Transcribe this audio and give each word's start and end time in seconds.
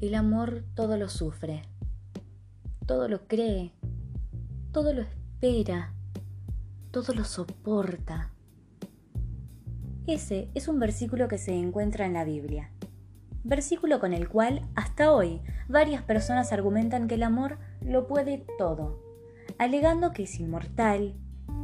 El 0.00 0.14
amor 0.14 0.62
todo 0.76 0.96
lo 0.96 1.08
sufre, 1.08 1.62
todo 2.86 3.08
lo 3.08 3.26
cree, 3.26 3.72
todo 4.70 4.92
lo 4.92 5.02
espera, 5.02 5.92
todo 6.92 7.12
lo 7.14 7.24
soporta. 7.24 8.30
Ese 10.06 10.50
es 10.54 10.68
un 10.68 10.78
versículo 10.78 11.26
que 11.26 11.36
se 11.36 11.52
encuentra 11.52 12.06
en 12.06 12.12
la 12.12 12.22
Biblia. 12.22 12.70
Versículo 13.42 13.98
con 13.98 14.12
el 14.12 14.28
cual, 14.28 14.62
hasta 14.76 15.10
hoy, 15.10 15.40
varias 15.68 16.04
personas 16.04 16.52
argumentan 16.52 17.08
que 17.08 17.16
el 17.16 17.24
amor 17.24 17.58
lo 17.80 18.06
puede 18.06 18.46
todo, 18.56 19.02
alegando 19.58 20.12
que 20.12 20.22
es 20.22 20.38
inmortal, 20.38 21.14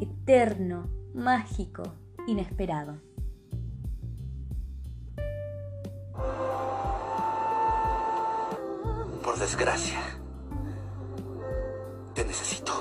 eterno, 0.01 0.89
mágico, 1.15 1.85
inesperado. 2.27 3.01
Desgracia, 9.45 10.01
te 12.15 12.25
necesito. 12.25 12.73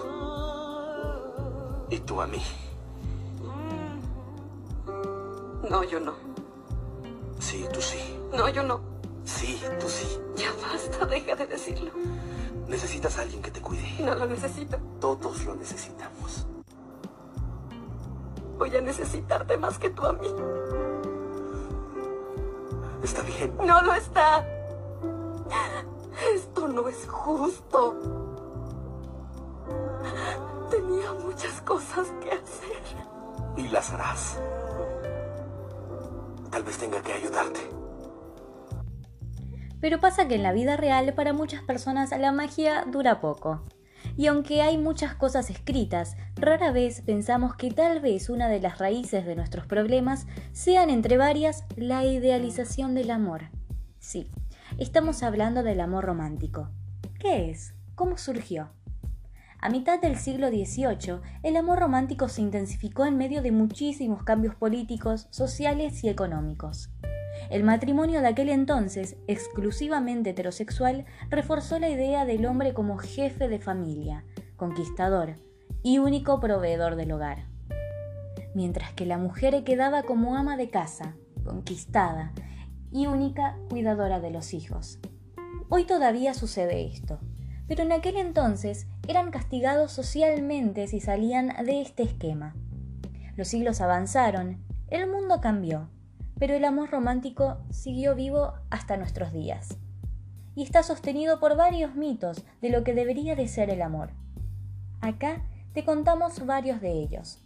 Y 1.90 2.00
tú 2.00 2.22
a 2.22 2.26
mí. 2.28 2.42
No, 5.70 5.84
yo 5.84 6.00
no. 6.00 6.14
Sí, 7.40 7.68
tú 7.74 7.82
sí. 7.82 8.18
No, 8.32 8.48
yo 8.48 8.64
no. 8.64 8.80
Sí, 9.26 9.62
tú 9.78 9.90
sí. 9.90 10.18
Ya 10.38 10.54
basta, 10.62 11.06
deja 11.06 11.36
de 11.36 11.48
decirlo. 11.48 11.92
Necesitas 12.70 13.18
a 13.18 13.24
alguien 13.24 13.42
que 13.42 13.52
te 13.52 13.60
cuide. 13.60 13.98
No 14.00 14.16
lo 14.16 14.26
necesito. 14.26 14.78
Todos 15.02 15.44
lo 15.44 15.56
necesitamos. 15.56 16.48
Voy 18.58 18.74
a 18.74 18.80
necesitarte 18.80 19.58
más 19.58 19.78
que 19.78 19.90
tú 19.90 20.06
a 20.06 20.14
mí. 20.14 20.28
Está 23.04 23.22
bien. 23.24 23.54
No 23.58 23.82
lo 23.82 23.94
está. 23.96 24.46
No 26.68 26.88
es 26.88 27.06
justo. 27.08 27.96
Tenía 30.72 31.14
muchas 31.14 31.62
cosas 31.62 32.08
que 32.22 32.32
hacer. 32.32 32.82
Y 33.58 33.68
las 33.68 33.92
harás. 33.92 34.40
Tal 36.50 36.64
vez 36.64 36.78
tenga 36.78 37.02
que 37.02 37.14
ayudarte. 37.14 37.60
Pero 39.82 40.00
pasa 40.00 40.28
que 40.28 40.36
en 40.36 40.44
la 40.44 40.54
vida 40.54 40.78
real 40.78 41.14
para 41.14 41.34
muchas 41.34 41.62
personas 41.62 42.12
la 42.12 42.32
magia 42.32 42.86
dura 42.86 43.20
poco. 43.20 43.64
Y 44.16 44.28
aunque 44.28 44.62
hay 44.62 44.78
muchas 44.78 45.16
cosas 45.16 45.50
escritas, 45.50 46.16
rara 46.36 46.72
vez 46.72 47.02
pensamos 47.02 47.56
que 47.56 47.72
tal 47.72 48.00
vez 48.00 48.30
una 48.30 48.48
de 48.48 48.62
las 48.62 48.78
raíces 48.80 49.26
de 49.26 49.36
nuestros 49.36 49.68
problemas 49.68 50.26
sean 50.54 50.90
entre 50.90 51.18
varias 51.18 51.66
la 51.76 52.06
idealización 52.06 52.96
del 52.96 53.12
amor. 53.12 53.50
Sí, 54.00 54.30
estamos 54.78 55.24
hablando 55.24 55.64
del 55.64 55.80
amor 55.80 56.06
romántico. 56.06 56.70
¿Qué 57.20 57.50
es? 57.50 57.74
¿Cómo 57.96 58.18
surgió? 58.18 58.72
A 59.60 59.70
mitad 59.70 60.02
del 60.02 60.18
siglo 60.18 60.50
XVIII, 60.50 61.22
el 61.44 61.56
amor 61.56 61.80
romántico 61.80 62.28
se 62.28 62.42
intensificó 62.42 63.06
en 63.06 63.18
medio 63.18 63.42
de 63.42 63.52
muchísimos 63.52 64.24
cambios 64.24 64.56
políticos, 64.56 65.28
sociales 65.30 66.04
y 66.04 66.10
económicos. 66.10 66.90
El 67.50 67.64
matrimonio 67.64 68.22
de 68.22 68.28
aquel 68.28 68.50
entonces, 68.50 69.16
exclusivamente 69.28 70.32
heterosexual, 70.32 71.06
reforzó 71.30 71.80
la 71.80 71.90
idea 71.90 72.26
del 72.26 72.46
hombre 72.46 72.74
como 72.74 72.98
jefe 72.98 73.48
de 73.48 73.60
familia, 73.60 74.26
conquistador 74.58 75.36
y 75.82 76.00
único 76.00 76.40
proveedor 76.40 76.96
del 76.96 77.12
hogar. 77.12 77.46
Mientras 78.54 78.92
que 78.94 79.06
la 79.06 79.18
mujer 79.18 79.64
quedaba 79.64 80.04
como 80.04 80.36
ama 80.36 80.58
de 80.58 80.70
casa, 80.70 81.16
conquistada 81.44 82.34
y 82.94 83.08
única 83.08 83.58
cuidadora 83.70 84.22
de 84.22 84.32
los 84.32 84.54
hijos. 84.54 85.00
Hoy 85.68 85.86
todavía 85.86 86.34
sucede 86.34 86.86
esto, 86.86 87.20
pero 87.68 87.84
en 87.84 87.92
aquel 87.92 88.16
entonces 88.16 88.88
eran 89.08 89.32
castigados 89.32 89.92
socialmente 89.92 90.88
si 90.88 91.02
salían 91.02 91.54
de 91.66 91.82
este 91.82 92.04
esquema. 92.04 92.56
Los 93.36 93.50
siglos 93.50 93.82
avanzaron, 93.82 94.64
el 94.90 95.10
mundo 95.10 95.42
cambió 95.42 95.90
pero 96.44 96.56
el 96.56 96.66
amor 96.66 96.90
romántico 96.90 97.58
siguió 97.70 98.16
vivo 98.16 98.54
hasta 98.70 98.98
nuestros 98.98 99.32
días. 99.32 99.78
Y 100.56 100.64
está 100.64 100.84
sostenido 100.84 101.40
por 101.40 101.56
varios 101.56 101.96
mitos 101.96 102.44
de 102.62 102.70
lo 102.70 102.84
que 102.84 102.94
debería 102.94 103.36
de 103.36 103.48
ser 103.48 103.70
el 103.70 103.82
amor. 103.82 104.10
Acá 105.02 105.42
te 105.74 105.84
contamos 105.84 106.46
varios 106.46 106.82
de 106.82 106.92
ellos. 106.92 107.42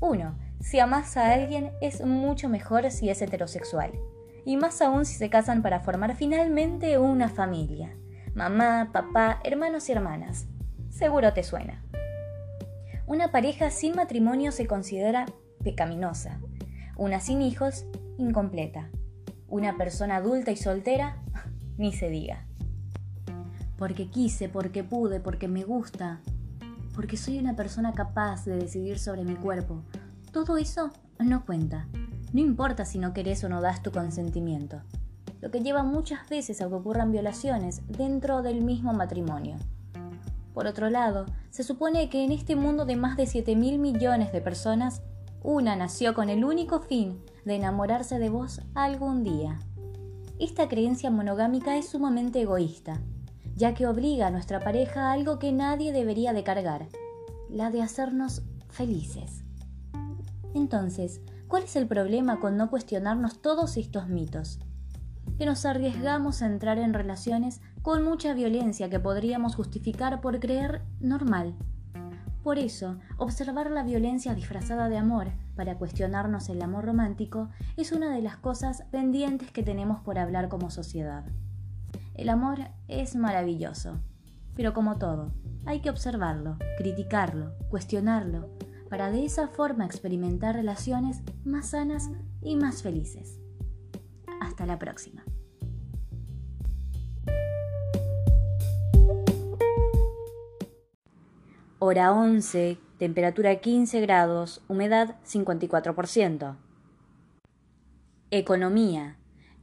1. 0.00 0.34
Si 0.60 0.78
amas 0.78 1.16
a 1.16 1.32
alguien 1.32 1.72
es 1.80 2.04
mucho 2.04 2.48
mejor 2.48 2.90
si 2.90 3.10
es 3.10 3.22
heterosexual. 3.22 3.92
Y 4.44 4.56
más 4.56 4.80
aún 4.82 5.04
si 5.04 5.14
se 5.14 5.30
casan 5.30 5.62
para 5.62 5.80
formar 5.80 6.16
finalmente 6.16 6.98
una 6.98 7.28
familia. 7.28 7.96
Mamá, 8.34 8.90
papá, 8.92 9.40
hermanos 9.44 9.88
y 9.88 9.92
hermanas. 9.92 10.46
Seguro 10.88 11.32
te 11.32 11.42
suena. 11.42 11.82
Una 13.06 13.32
pareja 13.32 13.70
sin 13.70 13.96
matrimonio 13.96 14.52
se 14.52 14.66
considera 14.66 15.26
pecaminosa, 15.64 16.38
una 16.96 17.20
sin 17.20 17.42
hijos, 17.42 17.86
incompleta. 18.18 18.88
Una 19.48 19.76
persona 19.76 20.16
adulta 20.16 20.52
y 20.52 20.56
soltera, 20.56 21.16
ni 21.76 21.92
se 21.92 22.08
diga. 22.08 22.46
Porque 23.76 24.08
quise, 24.08 24.48
porque 24.48 24.84
pude, 24.84 25.18
porque 25.18 25.48
me 25.48 25.64
gusta, 25.64 26.20
porque 26.94 27.16
soy 27.16 27.38
una 27.38 27.56
persona 27.56 27.92
capaz 27.94 28.44
de 28.44 28.56
decidir 28.56 28.98
sobre 28.98 29.24
mi 29.24 29.34
cuerpo. 29.34 29.82
Todo 30.32 30.56
eso 30.56 30.92
no 31.18 31.44
cuenta. 31.44 31.88
No 32.32 32.40
importa 32.40 32.84
si 32.84 32.98
no 32.98 33.12
querés 33.12 33.42
o 33.44 33.48
no 33.48 33.60
das 33.60 33.82
tu 33.82 33.90
consentimiento. 33.90 34.82
Lo 35.40 35.50
que 35.50 35.60
lleva 35.60 35.82
muchas 35.82 36.28
veces 36.28 36.60
a 36.60 36.68
que 36.68 36.74
ocurran 36.74 37.12
violaciones 37.12 37.82
dentro 37.88 38.42
del 38.42 38.62
mismo 38.62 38.92
matrimonio. 38.92 39.56
Por 40.54 40.66
otro 40.66 40.90
lado, 40.90 41.26
se 41.50 41.62
supone 41.62 42.08
que 42.08 42.24
en 42.24 42.32
este 42.32 42.56
mundo 42.56 42.84
de 42.84 42.96
más 42.96 43.16
de 43.16 43.26
7 43.26 43.56
mil 43.56 43.78
millones 43.78 44.32
de 44.32 44.40
personas 44.40 45.02
una 45.42 45.74
nació 45.74 46.14
con 46.14 46.28
el 46.28 46.44
único 46.44 46.80
fin 46.80 47.18
de 47.44 47.56
enamorarse 47.56 48.18
de 48.18 48.28
vos 48.28 48.60
algún 48.74 49.24
día. 49.24 49.58
Esta 50.38 50.68
creencia 50.68 51.10
monogámica 51.10 51.76
es 51.76 51.88
sumamente 51.88 52.42
egoísta, 52.42 53.00
ya 53.56 53.74
que 53.74 53.86
obliga 53.86 54.26
a 54.26 54.30
nuestra 54.30 54.60
pareja 54.60 55.08
a 55.08 55.12
algo 55.12 55.38
que 55.38 55.52
nadie 55.52 55.92
debería 55.92 56.32
de 56.32 56.44
cargar, 56.44 56.88
la 57.48 57.70
de 57.70 57.82
hacernos 57.82 58.42
felices. 58.68 59.44
Entonces, 60.54 61.22
¿cuál 61.50 61.64
es 61.64 61.76
el 61.76 61.86
problema 61.86 62.40
con 62.40 62.56
no 62.56 62.70
cuestionarnos 62.70 63.42
todos 63.42 63.76
estos 63.76 64.08
mitos? 64.08 64.58
Que 65.36 65.44
nos 65.44 65.66
arriesgamos 65.66 66.40
a 66.40 66.46
entrar 66.46 66.78
en 66.78 66.94
relaciones 66.94 67.60
con 67.82 68.02
mucha 68.02 68.32
violencia 68.32 68.88
que 68.88 69.00
podríamos 69.00 69.54
justificar 69.54 70.22
por 70.22 70.40
creer 70.40 70.80
normal 71.00 71.54
por 72.42 72.58
eso, 72.58 72.96
observar 73.18 73.70
la 73.70 73.82
violencia 73.82 74.34
disfrazada 74.34 74.88
de 74.88 74.96
amor 74.96 75.28
para 75.56 75.76
cuestionarnos 75.76 76.48
el 76.48 76.62
amor 76.62 76.86
romántico 76.86 77.50
es 77.76 77.92
una 77.92 78.10
de 78.14 78.22
las 78.22 78.38
cosas 78.38 78.84
pendientes 78.90 79.50
que 79.50 79.62
tenemos 79.62 80.00
por 80.00 80.18
hablar 80.18 80.48
como 80.48 80.70
sociedad. 80.70 81.24
El 82.14 82.30
amor 82.30 82.60
es 82.88 83.14
maravilloso, 83.14 84.00
pero 84.56 84.72
como 84.72 84.96
todo, 84.96 85.32
hay 85.66 85.80
que 85.80 85.90
observarlo, 85.90 86.56
criticarlo, 86.78 87.52
cuestionarlo, 87.68 88.48
para 88.90 89.10
de 89.10 89.24
esa 89.24 89.48
forma 89.48 89.86
experimentar 89.86 90.56
relaciones 90.56 91.22
más 91.44 91.70
sanas 91.70 92.10
y 92.42 92.56
más 92.56 92.82
felices. 92.82 93.38
Hasta 94.40 94.66
la 94.66 94.78
próxima. 94.78 95.24
Hora 101.78 102.12
11, 102.12 102.78
temperatura 102.98 103.60
15 103.60 104.00
grados, 104.02 104.62
humedad 104.68 105.16
54%. 105.24 106.56
Economía. 108.30 109.16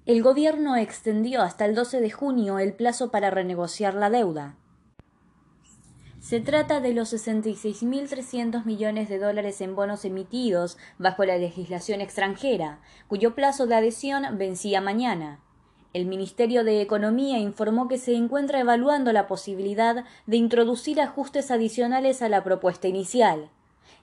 El 0.05 0.23
gobierno 0.23 0.77
extendió 0.77 1.41
hasta 1.41 1.65
el 1.65 1.75
12 1.75 2.01
de 2.01 2.09
junio 2.09 2.59
el 2.59 2.73
plazo 2.73 3.11
para 3.11 3.29
renegociar 3.29 3.93
la 3.93 4.09
deuda. 4.09 4.55
Se 6.19 6.39
trata 6.41 6.81
de 6.81 6.93
los 6.93 7.13
66.300 7.13 8.65
millones 8.65 9.07
de 9.07 9.19
dólares 9.19 9.61
en 9.61 9.75
bonos 9.75 10.03
emitidos 10.03 10.77
bajo 10.97 11.23
la 11.23 11.37
legislación 11.37 12.01
extranjera, 12.01 12.81
cuyo 13.07 13.35
plazo 13.35 13.67
de 13.67 13.75
adhesión 13.75 14.37
vencía 14.37 14.81
mañana. 14.81 15.39
El 15.93 16.05
Ministerio 16.05 16.63
de 16.63 16.81
Economía 16.81 17.39
informó 17.39 17.87
que 17.87 17.97
se 17.97 18.13
encuentra 18.15 18.59
evaluando 18.59 19.13
la 19.13 19.27
posibilidad 19.27 20.05
de 20.25 20.37
introducir 20.37 20.99
ajustes 20.99 21.49
adicionales 21.49 22.21
a 22.21 22.29
la 22.29 22.43
propuesta 22.43 22.87
inicial. 22.87 23.49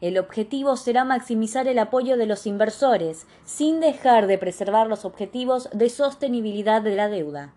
El 0.01 0.19
objetivo 0.19 0.77
será 0.77 1.05
maximizar 1.05 1.69
el 1.69 1.79
apoyo 1.79 2.17
de 2.17 2.27
los 2.27 2.47
inversores, 2.47 3.27
sin 3.45 3.81
dejar 3.81 4.27
de 4.27 4.39
preservar 4.39 4.87
los 4.87 5.05
objetivos 5.05 5.69
de 5.73 5.91
sostenibilidad 5.91 6.81
de 6.81 6.97
la 6.97 7.09
deuda. 7.09 7.55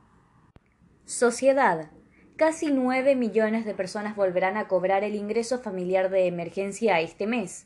Sociedad. 1.06 1.90
Casi 2.38 2.70
nueve 2.70 3.16
millones 3.16 3.66
de 3.66 3.74
personas 3.74 4.16
volverán 4.16 4.58
a 4.58 4.68
cobrar 4.68 5.04
el 5.04 5.16
ingreso 5.16 5.58
familiar 5.58 6.12
de 6.12 6.28
emergencia 6.28 7.00
este 7.00 7.26
mes. 7.26 7.66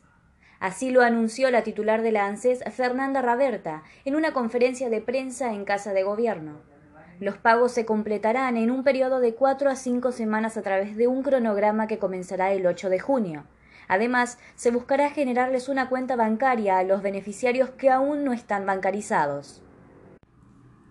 Así 0.62 0.92
lo 0.92 1.02
anunció 1.02 1.52
la 1.52 1.64
titular 1.64 2.02
de 2.02 2.14
la 2.14 2.26
ANSES, 2.26 2.64
Fernanda 2.72 3.22
Raberta, 3.22 3.84
en 4.06 4.16
una 4.16 4.32
conferencia 4.32 4.90
de 4.90 5.02
prensa 5.02 5.52
en 5.52 5.66
Casa 5.66 5.92
de 5.92 6.04
Gobierno. 6.04 6.62
Los 7.20 7.38
pagos 7.38 7.74
se 7.74 7.86
completarán 7.86 8.56
en 8.56 8.72
un 8.72 8.86
periodo 8.86 9.20
de 9.20 9.36
cuatro 9.36 9.70
a 9.70 9.76
cinco 9.76 10.14
semanas 10.14 10.56
a 10.56 10.62
través 10.62 10.96
de 10.96 11.08
un 11.08 11.22
cronograma 11.22 11.88
que 11.88 12.00
comenzará 12.00 12.54
el 12.54 12.66
8 12.66 12.90
de 12.90 13.00
junio. 13.00 13.44
Además, 13.90 14.38
se 14.56 14.72
buscará 14.72 15.10
generarles 15.10 15.68
una 15.68 15.90
cuenta 15.90 16.16
bancaria 16.16 16.78
a 16.78 16.84
los 16.84 17.02
beneficiarios 17.02 17.72
que 17.72 17.90
aún 17.90 18.24
no 18.24 18.32
están 18.32 18.66
bancarizados. 18.66 19.62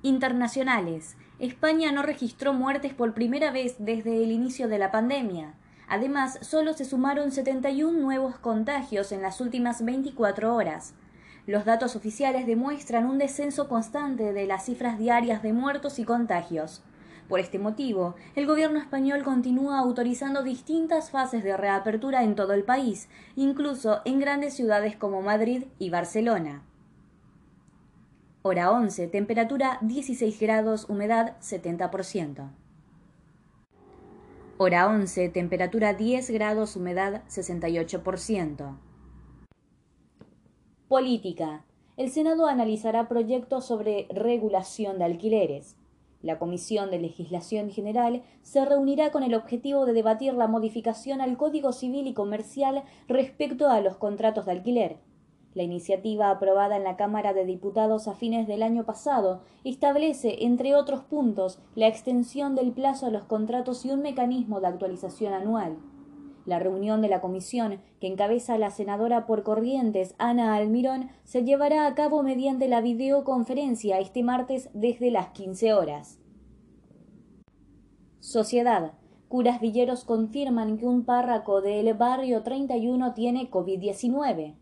Internacionales. 0.02 1.16
España 1.40 1.90
no 1.90 2.02
registró 2.02 2.52
muertes 2.52 2.92
por 2.92 3.14
primera 3.14 3.50
vez 3.50 3.76
desde 3.78 4.22
el 4.22 4.30
inicio 4.30 4.68
de 4.68 4.78
la 4.78 4.90
pandemia. 4.90 5.54
Además, 5.88 6.38
solo 6.42 6.74
se 6.74 6.84
sumaron 6.84 7.32
71 7.32 7.98
nuevos 7.98 8.36
contagios 8.36 9.10
en 9.10 9.22
las 9.22 9.40
últimas 9.40 9.82
24 9.82 10.54
horas. 10.54 10.92
Los 11.46 11.64
datos 11.64 11.96
oficiales 11.96 12.46
demuestran 12.46 13.06
un 13.06 13.16
descenso 13.16 13.68
constante 13.68 14.34
de 14.34 14.46
las 14.46 14.66
cifras 14.66 14.98
diarias 14.98 15.42
de 15.42 15.54
muertos 15.54 15.98
y 15.98 16.04
contagios. 16.04 16.82
Por 17.26 17.40
este 17.40 17.58
motivo, 17.58 18.16
el 18.36 18.46
gobierno 18.46 18.78
español 18.78 19.22
continúa 19.22 19.78
autorizando 19.78 20.42
distintas 20.42 21.10
fases 21.10 21.42
de 21.42 21.56
reapertura 21.56 22.22
en 22.22 22.34
todo 22.34 22.52
el 22.52 22.64
país, 22.64 23.08
incluso 23.34 24.02
en 24.04 24.20
grandes 24.20 24.52
ciudades 24.52 24.94
como 24.94 25.22
Madrid 25.22 25.64
y 25.78 25.88
Barcelona. 25.88 26.64
Hora 28.42 28.72
11, 28.72 29.08
temperatura 29.08 29.76
16 29.82 30.40
grados, 30.40 30.88
humedad 30.88 31.36
70%. 31.42 32.50
Hora 34.56 34.88
11, 34.88 35.28
temperatura 35.28 35.92
10 35.92 36.30
grados, 36.30 36.74
humedad 36.74 37.22
68%. 37.28 38.78
Política. 40.88 41.66
El 41.98 42.10
Senado 42.10 42.46
analizará 42.46 43.08
proyectos 43.08 43.66
sobre 43.66 44.06
regulación 44.08 44.98
de 44.98 45.04
alquileres. 45.04 45.76
La 46.22 46.38
Comisión 46.38 46.90
de 46.90 46.98
Legislación 46.98 47.68
General 47.68 48.22
se 48.40 48.64
reunirá 48.64 49.12
con 49.12 49.22
el 49.22 49.34
objetivo 49.34 49.84
de 49.84 49.92
debatir 49.92 50.32
la 50.32 50.48
modificación 50.48 51.20
al 51.20 51.36
Código 51.36 51.72
Civil 51.74 52.06
y 52.06 52.14
Comercial 52.14 52.84
respecto 53.06 53.68
a 53.68 53.82
los 53.82 53.98
contratos 53.98 54.46
de 54.46 54.52
alquiler. 54.52 55.09
La 55.54 55.64
iniciativa 55.64 56.30
aprobada 56.30 56.76
en 56.76 56.84
la 56.84 56.96
Cámara 56.96 57.32
de 57.32 57.44
Diputados 57.44 58.06
a 58.06 58.14
fines 58.14 58.46
del 58.46 58.62
año 58.62 58.84
pasado 58.84 59.40
establece, 59.64 60.44
entre 60.44 60.76
otros 60.76 61.02
puntos, 61.02 61.58
la 61.74 61.88
extensión 61.88 62.54
del 62.54 62.70
plazo 62.70 63.06
a 63.06 63.10
los 63.10 63.24
contratos 63.24 63.84
y 63.84 63.90
un 63.90 64.00
mecanismo 64.00 64.60
de 64.60 64.68
actualización 64.68 65.32
anual. 65.32 65.76
La 66.46 66.60
reunión 66.60 67.02
de 67.02 67.08
la 67.08 67.20
comisión, 67.20 67.80
que 68.00 68.06
encabeza 68.06 68.58
la 68.58 68.70
senadora 68.70 69.26
por 69.26 69.42
Corrientes, 69.42 70.14
Ana 70.18 70.54
Almirón, 70.54 71.10
se 71.24 71.44
llevará 71.44 71.86
a 71.86 71.94
cabo 71.94 72.22
mediante 72.22 72.68
la 72.68 72.80
videoconferencia 72.80 73.98
este 73.98 74.22
martes 74.22 74.70
desde 74.72 75.10
las 75.10 75.30
15 75.30 75.74
horas. 75.74 76.18
Sociedad. 78.20 78.92
Curas 79.28 79.60
villeros 79.60 80.04
confirman 80.04 80.76
que 80.76 80.86
un 80.86 81.04
párraco 81.04 81.60
del 81.60 81.92
barrio 81.94 82.42
31 82.42 83.14
tiene 83.14 83.50
COVID-19. 83.50 84.54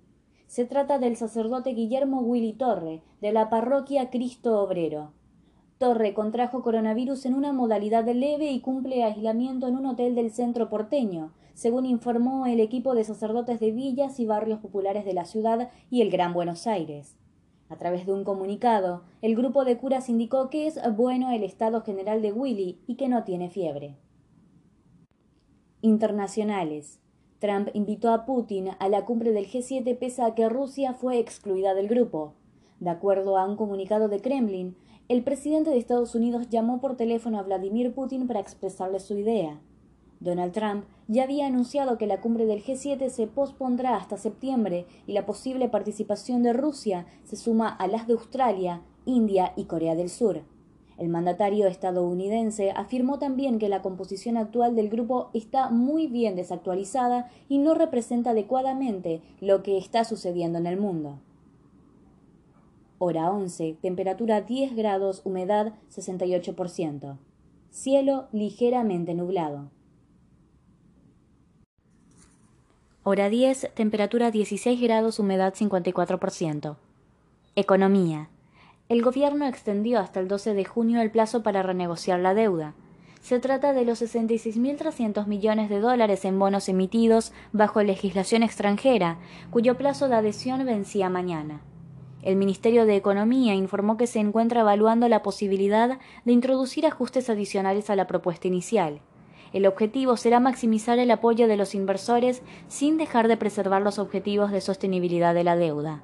Se 0.49 0.65
trata 0.65 0.99
del 0.99 1.17
sacerdote 1.17 1.75
Guillermo 1.75 2.23
Willy 2.23 2.55
Torre, 2.55 3.03
de 3.21 3.33
la 3.33 3.51
parroquia 3.51 4.09
Cristo 4.09 4.63
Obrero. 4.63 5.13
Torre 5.77 6.15
contrajo 6.15 6.63
coronavirus 6.63 7.27
en 7.27 7.35
una 7.35 7.53
modalidad 7.53 8.07
leve 8.07 8.51
y 8.51 8.61
cumple 8.61 9.05
aislamiento 9.05 9.69
en 9.69 9.77
un 9.77 9.85
hotel 9.85 10.15
del 10.15 10.31
centro 10.31 10.71
porteño, 10.71 11.33
según 11.53 11.85
informó 11.85 12.47
el 12.47 12.61
equipo 12.61 12.95
de 12.95 13.05
sacerdotes 13.05 13.61
de 13.61 13.73
villas 13.73 14.19
y 14.21 14.25
barrios 14.25 14.61
populares 14.61 15.05
de 15.05 15.13
la 15.13 15.27
ciudad 15.27 15.71
y 15.91 16.01
el 16.01 16.11
Gran 16.11 16.33
Buenos 16.33 16.67
Aires. 16.67 17.15
A 17.69 17.77
través 17.77 18.07
de 18.07 18.15
un 18.15 18.25
comunicado, 18.25 19.03
el 19.21 19.37
grupo 19.37 19.67
de 19.67 19.77
curas 19.77 20.09
indicó 20.09 20.49
que 20.49 20.67
es 20.67 20.81
bueno 20.97 21.31
el 21.31 21.45
estado 21.45 21.83
general 21.83 22.23
de 22.23 22.33
Willy 22.33 22.81
y 22.87 22.95
que 22.95 23.11
no 23.11 23.23
tiene 23.23 23.51
fiebre. 23.51 23.97
Internacionales. 25.83 27.01
Trump 27.39 27.69
invitó 27.73 28.11
a 28.11 28.27
Putin 28.27 28.71
a 28.81 28.89
la 28.89 29.05
cumbre 29.05 29.33
del 29.33 29.47
G7 29.47 29.97
pese 29.97 30.23
a 30.23 30.35
que 30.35 30.49
Rusia 30.49 30.93
fue 30.93 31.19
excluida 31.19 31.75
del 31.75 31.87
grupo. 31.87 32.35
De 32.81 32.91
acuerdo 32.91 33.37
a 33.37 33.47
un 33.47 33.57
comunicado 33.57 34.09
de 34.09 34.21
Kremlin, 34.21 34.77
el 35.09 35.23
presidente 35.23 35.71
de 35.71 35.79
Estados 35.79 36.15
Unidos 36.15 36.49
llamó 36.51 36.81
por 36.81 36.97
teléfono 36.97 37.39
a 37.39 37.43
Vladimir 37.43 37.95
Putin 37.95 38.27
para 38.27 38.41
expresarle 38.41 38.99
su 39.01 39.17
idea. 39.17 39.61
Donald 40.21 40.53
Trump 40.53 40.85
ya 41.07 41.23
había 41.23 41.47
anunciado 41.47 41.97
que 41.97 42.09
la 42.09 42.21
cumbre 42.21 42.45
del 42.45 42.65
G7 42.65 43.09
se 43.09 43.29
pospondrá 43.29 43.97
hasta 43.97 44.17
septiembre 44.17 44.87
y 45.07 45.13
la 45.13 45.25
posible 45.25 45.69
participación 45.69 46.43
de 46.43 46.53
Rusia 46.53 47.07
se 47.25 47.37
suma 47.37 47.69
a 47.69 47.87
las 47.87 48.09
de 48.09 48.15
Australia, 48.15 48.83
India 49.05 49.53
y 49.57 49.65
Corea 49.65 49.95
del 49.95 50.11
Sur. 50.11 50.43
El 50.99 51.09
mandatario 51.09 51.69
estadounidense 51.69 52.73
afirmó 52.73 53.21
también 53.21 53.61
que 53.61 53.69
la 53.69 53.83
composición 53.83 54.37
actual 54.37 54.75
del 54.75 54.89
grupo 54.89 55.31
está 55.33 55.71
muy 55.71 56.09
bien 56.09 56.35
desactualizada 56.35 57.31
y 57.49 57.59
no 57.59 57.75
representa 57.75 58.31
adecuadamente 58.31 59.23
lo 59.41 59.63
que 59.63 59.79
está 59.79 60.03
sucediendo 60.05 60.59
en 60.59 60.67
el 60.67 60.77
mundo. 60.77 61.21
Hora 62.99 63.31
11, 63.31 63.77
temperatura 63.81 64.41
10 64.41 64.75
grados, 64.75 65.23
humedad 65.25 65.75
68%. 65.95 67.17
Cielo 67.71 68.27
ligeramente 68.33 69.15
nublado. 69.15 69.71
Hora 73.05 73.29
10, 73.29 73.71
temperatura 73.75 74.33
16 74.33 74.81
grados, 74.81 75.21
humedad 75.21 75.55
54%. 75.55 76.77
Economía. 77.55 78.31
El 78.89 79.03
gobierno 79.03 79.47
extendió 79.47 80.01
hasta 80.01 80.19
el 80.19 80.29
12 80.29 80.55
de 80.55 80.65
junio 80.65 81.03
el 81.03 81.11
plazo 81.11 81.43
para 81.43 81.63
renegociar 81.63 82.21
la 82.21 82.33
deuda. 82.33 82.73
Se 83.21 83.39
trata 83.39 83.75
de 83.75 83.85
los 83.85 84.01
66.300 84.01 85.27
millones 85.27 85.69
de 85.69 85.79
dólares 85.79 86.25
en 86.25 86.39
bonos 86.39 86.71
emitidos 86.71 87.33
bajo 87.53 87.83
legislación 87.83 88.43
extranjera, 88.43 89.19
cuyo 89.51 89.77
plazo 89.77 90.09
de 90.09 90.15
adhesión 90.15 90.65
vencía 90.65 91.11
mañana. 91.11 91.61
El 92.23 92.37
Ministerio 92.37 92.87
de 92.87 92.97
Economía 92.97 93.55
informó 93.55 93.99
que 93.99 94.07
se 94.07 94.21
encuentra 94.21 94.63
evaluando 94.63 95.07
la 95.09 95.23
posibilidad 95.23 95.99
de 96.25 96.33
introducir 96.33 96.87
ajustes 96.87 97.29
adicionales 97.29 97.91
a 97.91 97.97
la 97.97 98.07
propuesta 98.07 98.49
inicial. 98.49 99.03
El 99.53 99.67
objetivo 99.67 100.17
será 100.17 100.41
maximizar 100.41 100.99
el 100.99 101.11
apoyo 101.11 101.47
de 101.47 101.59
los 101.59 101.75
inversores 101.75 102.43
sin 102.69 102.97
dejar 102.97 103.29
de 103.29 103.37
preservar 103.37 103.83
los 103.83 103.99
objetivos 103.99 104.51
de 104.51 104.63
sostenibilidad 104.63 105.35
de 105.35 105.45
la 105.45 105.57
deuda. 105.57 106.03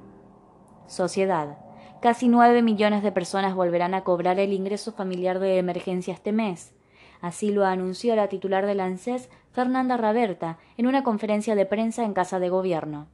Sociedad. 0.85 1.64
Casi 2.05 2.27
nueve 2.27 2.61
millones 2.61 3.01
de 3.01 3.11
personas 3.11 3.55
volverán 3.55 3.95
a 3.95 4.03
cobrar 4.03 4.39
el 4.39 4.53
ingreso 4.53 4.91
familiar 4.91 5.39
de 5.39 5.57
emergencia 5.57 6.13
este 6.13 6.31
mes. 6.31 6.71
Así 7.19 7.49
lo 7.49 7.65
anunció 7.65 8.15
la 8.15 8.27
titular 8.27 8.67
del 8.67 8.79
ANSES, 8.79 9.27
Fernanda 9.53 9.97
Raberta, 9.97 10.59
en 10.77 10.85
una 10.85 11.01
conferencia 11.01 11.55
de 11.55 11.65
prensa 11.65 12.03
en 12.03 12.13
Casa 12.13 12.37
de 12.37 12.49
Gobierno. 12.49 13.07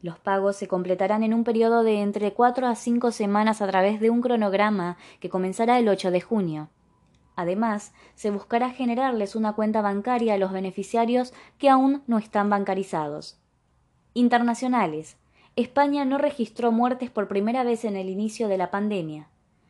Los 0.00 0.16
pagos 0.20 0.54
se 0.54 0.68
completarán 0.68 1.24
en 1.24 1.34
un 1.34 1.42
periodo 1.42 1.82
de 1.82 2.02
entre 2.02 2.32
cuatro 2.32 2.68
a 2.68 2.76
cinco 2.76 3.10
semanas 3.10 3.60
a 3.60 3.66
través 3.66 3.98
de 3.98 4.10
un 4.10 4.20
cronograma 4.20 4.96
que 5.18 5.28
comenzará 5.28 5.80
el 5.80 5.88
8 5.88 6.12
de 6.12 6.20
junio. 6.20 6.70
Además, 7.34 7.92
se 8.14 8.30
buscará 8.30 8.70
generarles 8.70 9.34
una 9.34 9.54
cuenta 9.54 9.82
bancaria 9.82 10.34
a 10.34 10.38
los 10.38 10.52
beneficiarios 10.52 11.34
que 11.58 11.68
aún 11.68 12.04
no 12.06 12.18
están 12.18 12.48
bancarizados. 12.48 13.40
Internacionales. 14.14 15.16
España 15.54 16.06
no 16.06 16.16
registró 16.16 16.72
muertes 16.72 17.10
por 17.10 17.28
primera 17.28 17.62
vez 17.62 17.84
en 17.84 17.94
el 17.96 18.08
inicio 18.08 18.48
de 18.48 18.56
la 18.56 18.70
pandemia. 18.70 19.28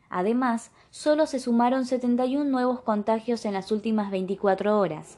Además, 0.09 0.71
solo 0.91 1.25
se 1.25 1.39
sumaron 1.39 1.85
71 1.85 2.45
nuevos 2.45 2.79
contagios 2.79 3.43
en 3.43 3.51
las 3.51 3.69
últimas 3.69 4.09
24 4.09 4.79
horas. 4.79 5.17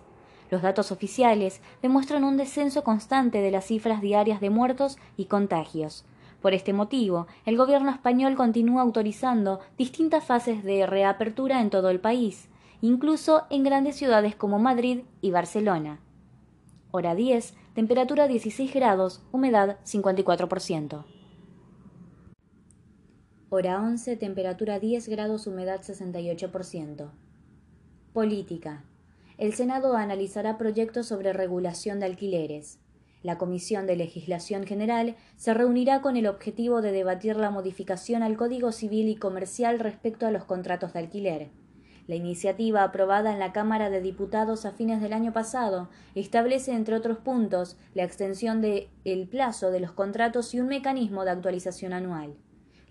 Los 0.50 0.64
datos 0.64 0.92
oficiales 0.92 1.62
demuestran 1.84 2.24
un 2.24 2.36
descenso 2.36 2.84
constante 2.84 3.42
de 3.42 3.52
las 3.52 3.66
cifras 3.66 4.02
diarias 4.02 4.42
de 4.42 4.50
muertos 4.50 4.98
y 5.18 5.26
contagios. 5.26 6.04
Por 6.42 6.56
este 6.56 6.74
motivo, 6.74 7.28
el 7.46 7.58
gobierno 7.58 7.92
español 7.92 8.36
continúa 8.36 8.82
autorizando 8.82 9.60
distintas 9.78 10.24
fases 10.24 10.64
de 10.64 10.88
reapertura 10.88 11.62
en 11.62 11.70
todo 11.70 11.92
el 11.92 12.00
país, 12.00 12.50
incluso 12.82 13.44
en 13.52 13.64
grandes 13.64 13.98
ciudades 13.98 14.36
como 14.36 14.58
Madrid 14.58 15.02
y 15.22 15.30
Barcelona. 15.30 16.00
Hora 16.98 17.14
10, 17.14 17.54
temperatura 17.74 18.26
16 18.26 18.74
grados, 18.74 19.22
humedad 19.34 19.80
54%. 19.84 21.04
Hora 23.50 23.82
11, 23.82 24.16
temperatura 24.16 24.80
10 24.80 25.10
grados, 25.10 25.46
humedad 25.46 25.82
68%. 25.82 27.12
Política. 28.14 28.86
El 29.38 29.54
Senado 29.56 29.98
analizará 29.98 30.58
proyectos 30.58 31.08
sobre 31.08 31.34
regulación 31.34 32.00
de 32.00 32.06
alquileres. 32.06 32.80
La 33.24 33.38
Comisión 33.38 33.88
de 33.88 33.98
Legislación 33.98 34.66
General 34.66 35.18
se 35.36 35.54
reunirá 35.54 36.02
con 36.02 36.16
el 36.16 36.28
objetivo 36.28 36.82
de 36.82 36.94
debatir 36.94 37.36
la 37.36 37.52
modificación 37.52 38.24
al 38.24 38.38
Código 38.38 38.72
Civil 38.72 39.10
y 39.10 39.18
Comercial 39.18 39.80
respecto 39.80 40.28
a 40.28 40.32
los 40.32 40.46
contratos 40.46 40.94
de 40.94 41.00
alquiler. 41.00 41.65
La 42.08 42.16
iniciativa 42.16 42.84
aprobada 42.84 43.34
en 43.34 43.40
la 43.40 43.52
Cámara 43.52 43.90
de 43.90 44.00
Diputados 44.00 44.66
a 44.66 44.72
fines 44.72 45.02
del 45.02 45.14
año 45.14 45.34
pasado 45.34 45.90
establece, 46.14 46.74
entre 46.74 46.96
otros 46.96 47.18
puntos, 47.18 47.78
la 47.96 48.04
extensión 48.04 48.62
del 48.62 49.28
plazo 49.30 49.72
de 49.72 49.80
los 49.80 49.92
contratos 49.92 50.54
y 50.54 50.60
un 50.60 50.68
mecanismo 50.68 51.26
de 51.26 51.32
actualización 51.32 51.94
anual. 51.94 52.36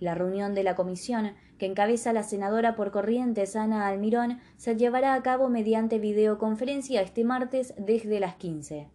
La 0.01 0.17
reunión 0.17 0.55
de 0.55 0.65
la 0.65 0.75
comisión, 0.75 1.35
que 1.59 1.67
encabeza 1.67 2.13
la 2.13 2.25
senadora 2.25 2.75
por 2.75 2.91
Corrientes 2.91 3.55
Ana 3.55 3.87
Almirón, 3.87 4.41
se 4.57 4.75
llevará 4.75 5.15
a 5.15 5.23
cabo 5.23 5.49
mediante 5.49 6.01
videoconferencia 6.01 7.01
este 7.01 7.23
martes 7.23 7.73
desde 7.79 8.19
las 8.19 8.35
15. 8.35 8.89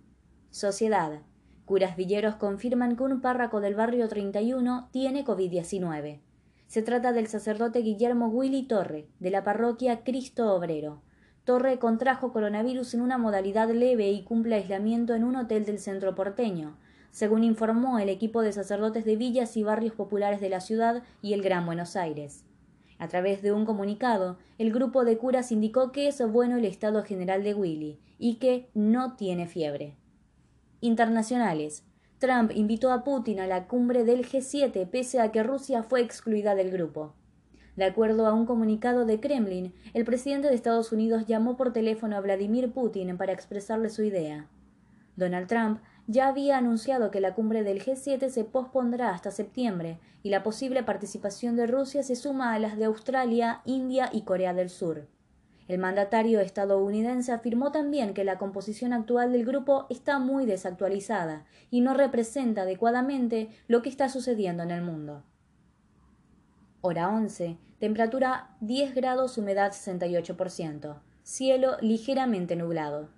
Sociedad. 0.49 1.21
Curas 1.63 1.95
Villeros 1.95 2.35
confirman 2.35 2.97
que 2.97 3.03
un 3.03 3.21
párraco 3.21 3.61
del 3.61 3.75
barrio 3.75 4.09
31 4.09 4.89
tiene 4.91 5.23
COVID-19. 5.23 6.19
Se 6.69 6.83
trata 6.83 7.13
del 7.13 7.25
sacerdote 7.25 7.79
Guillermo 7.79 8.27
Willy 8.27 8.61
Torre, 8.61 9.07
de 9.19 9.31
la 9.31 9.43
parroquia 9.43 10.03
Cristo 10.03 10.53
Obrero. 10.53 11.01
Torre 11.43 11.79
contrajo 11.79 12.31
coronavirus 12.31 12.93
en 12.93 13.01
una 13.01 13.17
modalidad 13.17 13.71
leve 13.71 14.11
y 14.11 14.21
cumple 14.21 14.53
aislamiento 14.53 15.15
en 15.15 15.23
un 15.23 15.35
hotel 15.35 15.65
del 15.65 15.79
centro 15.79 16.13
porteño, 16.13 16.77
según 17.09 17.43
informó 17.43 17.97
el 17.97 18.07
equipo 18.07 18.43
de 18.43 18.53
sacerdotes 18.53 19.03
de 19.03 19.15
villas 19.15 19.57
y 19.57 19.63
barrios 19.63 19.95
populares 19.95 20.41
de 20.41 20.49
la 20.49 20.61
ciudad 20.61 21.01
y 21.23 21.33
el 21.33 21.41
Gran 21.41 21.65
Buenos 21.65 21.95
Aires. 21.95 22.45
A 22.99 23.07
través 23.07 23.41
de 23.41 23.51
un 23.51 23.65
comunicado, 23.65 24.37
el 24.59 24.71
grupo 24.71 25.05
de 25.05 25.17
curas 25.17 25.51
indicó 25.51 25.91
que 25.91 26.07
es 26.07 26.21
bueno 26.31 26.57
el 26.57 26.65
estado 26.65 27.01
general 27.01 27.43
de 27.43 27.55
Willy 27.55 27.97
y 28.19 28.35
que 28.35 28.69
no 28.75 29.15
tiene 29.15 29.47
fiebre. 29.47 29.95
Internacionales. 30.81 31.83
Trump 32.19 32.51
invitó 32.53 32.91
a 32.91 33.05
Putin 33.05 33.39
a 33.39 33.47
la 33.47 33.65
cumbre 33.67 34.03
del 34.03 34.27
G7 34.27 34.89
pese 34.89 35.21
a 35.21 35.31
que 35.31 35.41
Rusia 35.41 35.83
fue 35.83 36.01
excluida 36.01 36.53
del 36.53 36.69
grupo. 36.69 37.13
De 37.77 37.85
acuerdo 37.85 38.27
a 38.27 38.33
un 38.33 38.45
comunicado 38.45 39.05
de 39.05 39.21
Kremlin, 39.21 39.73
el 39.93 40.03
presidente 40.03 40.49
de 40.49 40.55
Estados 40.55 40.91
Unidos 40.91 41.27
llamó 41.27 41.55
por 41.55 41.71
teléfono 41.71 42.17
a 42.17 42.19
Vladimir 42.19 42.73
Putin 42.73 43.17
para 43.17 43.31
expresarle 43.31 43.89
su 43.89 44.03
idea. 44.03 44.47
Donald 45.15 45.47
Trump 45.47 45.79
ya 46.07 46.27
había 46.27 46.57
anunciado 46.57 47.09
que 47.09 47.21
la 47.21 47.33
cumbre 47.35 47.63
del 47.63 47.81
G7 47.81 48.27
se 48.27 48.43
pospondrá 48.43 49.11
hasta 49.11 49.31
septiembre 49.31 49.99
y 50.21 50.29
la 50.29 50.43
posible 50.43 50.83
participación 50.83 51.55
de 51.55 51.67
Rusia 51.67 52.03
se 52.03 52.17
suma 52.17 52.53
a 52.53 52.59
las 52.59 52.77
de 52.77 52.83
Australia, 52.83 53.61
India 53.63 54.09
y 54.11 54.23
Corea 54.23 54.53
del 54.53 54.69
Sur. 54.69 55.07
El 55.69 55.77
mandatario 55.77 56.39
estadounidense 56.39 57.31
afirmó 57.31 57.71
también 57.71 58.15
que 58.15 58.23
la 58.23 58.39
composición 58.39 58.91
actual 58.91 59.31
del 59.31 59.45
grupo 59.45 59.85
está 59.91 60.17
muy 60.17 60.47
desactualizada 60.47 61.45
y 61.69 61.81
no 61.81 61.93
representa 61.93 62.63
adecuadamente 62.63 63.49
lo 63.67 63.83
que 63.83 63.89
está 63.89 64.09
sucediendo 64.09 64.63
en 64.63 64.71
el 64.71 64.81
mundo. 64.81 65.21
Hora 66.81 67.09
11. 67.09 67.57
Temperatura 67.77 68.57
10 68.61 68.95
grados, 68.95 69.37
humedad 69.37 69.71
68%. 69.71 71.01
Cielo 71.21 71.77
ligeramente 71.81 72.55
nublado. 72.55 73.09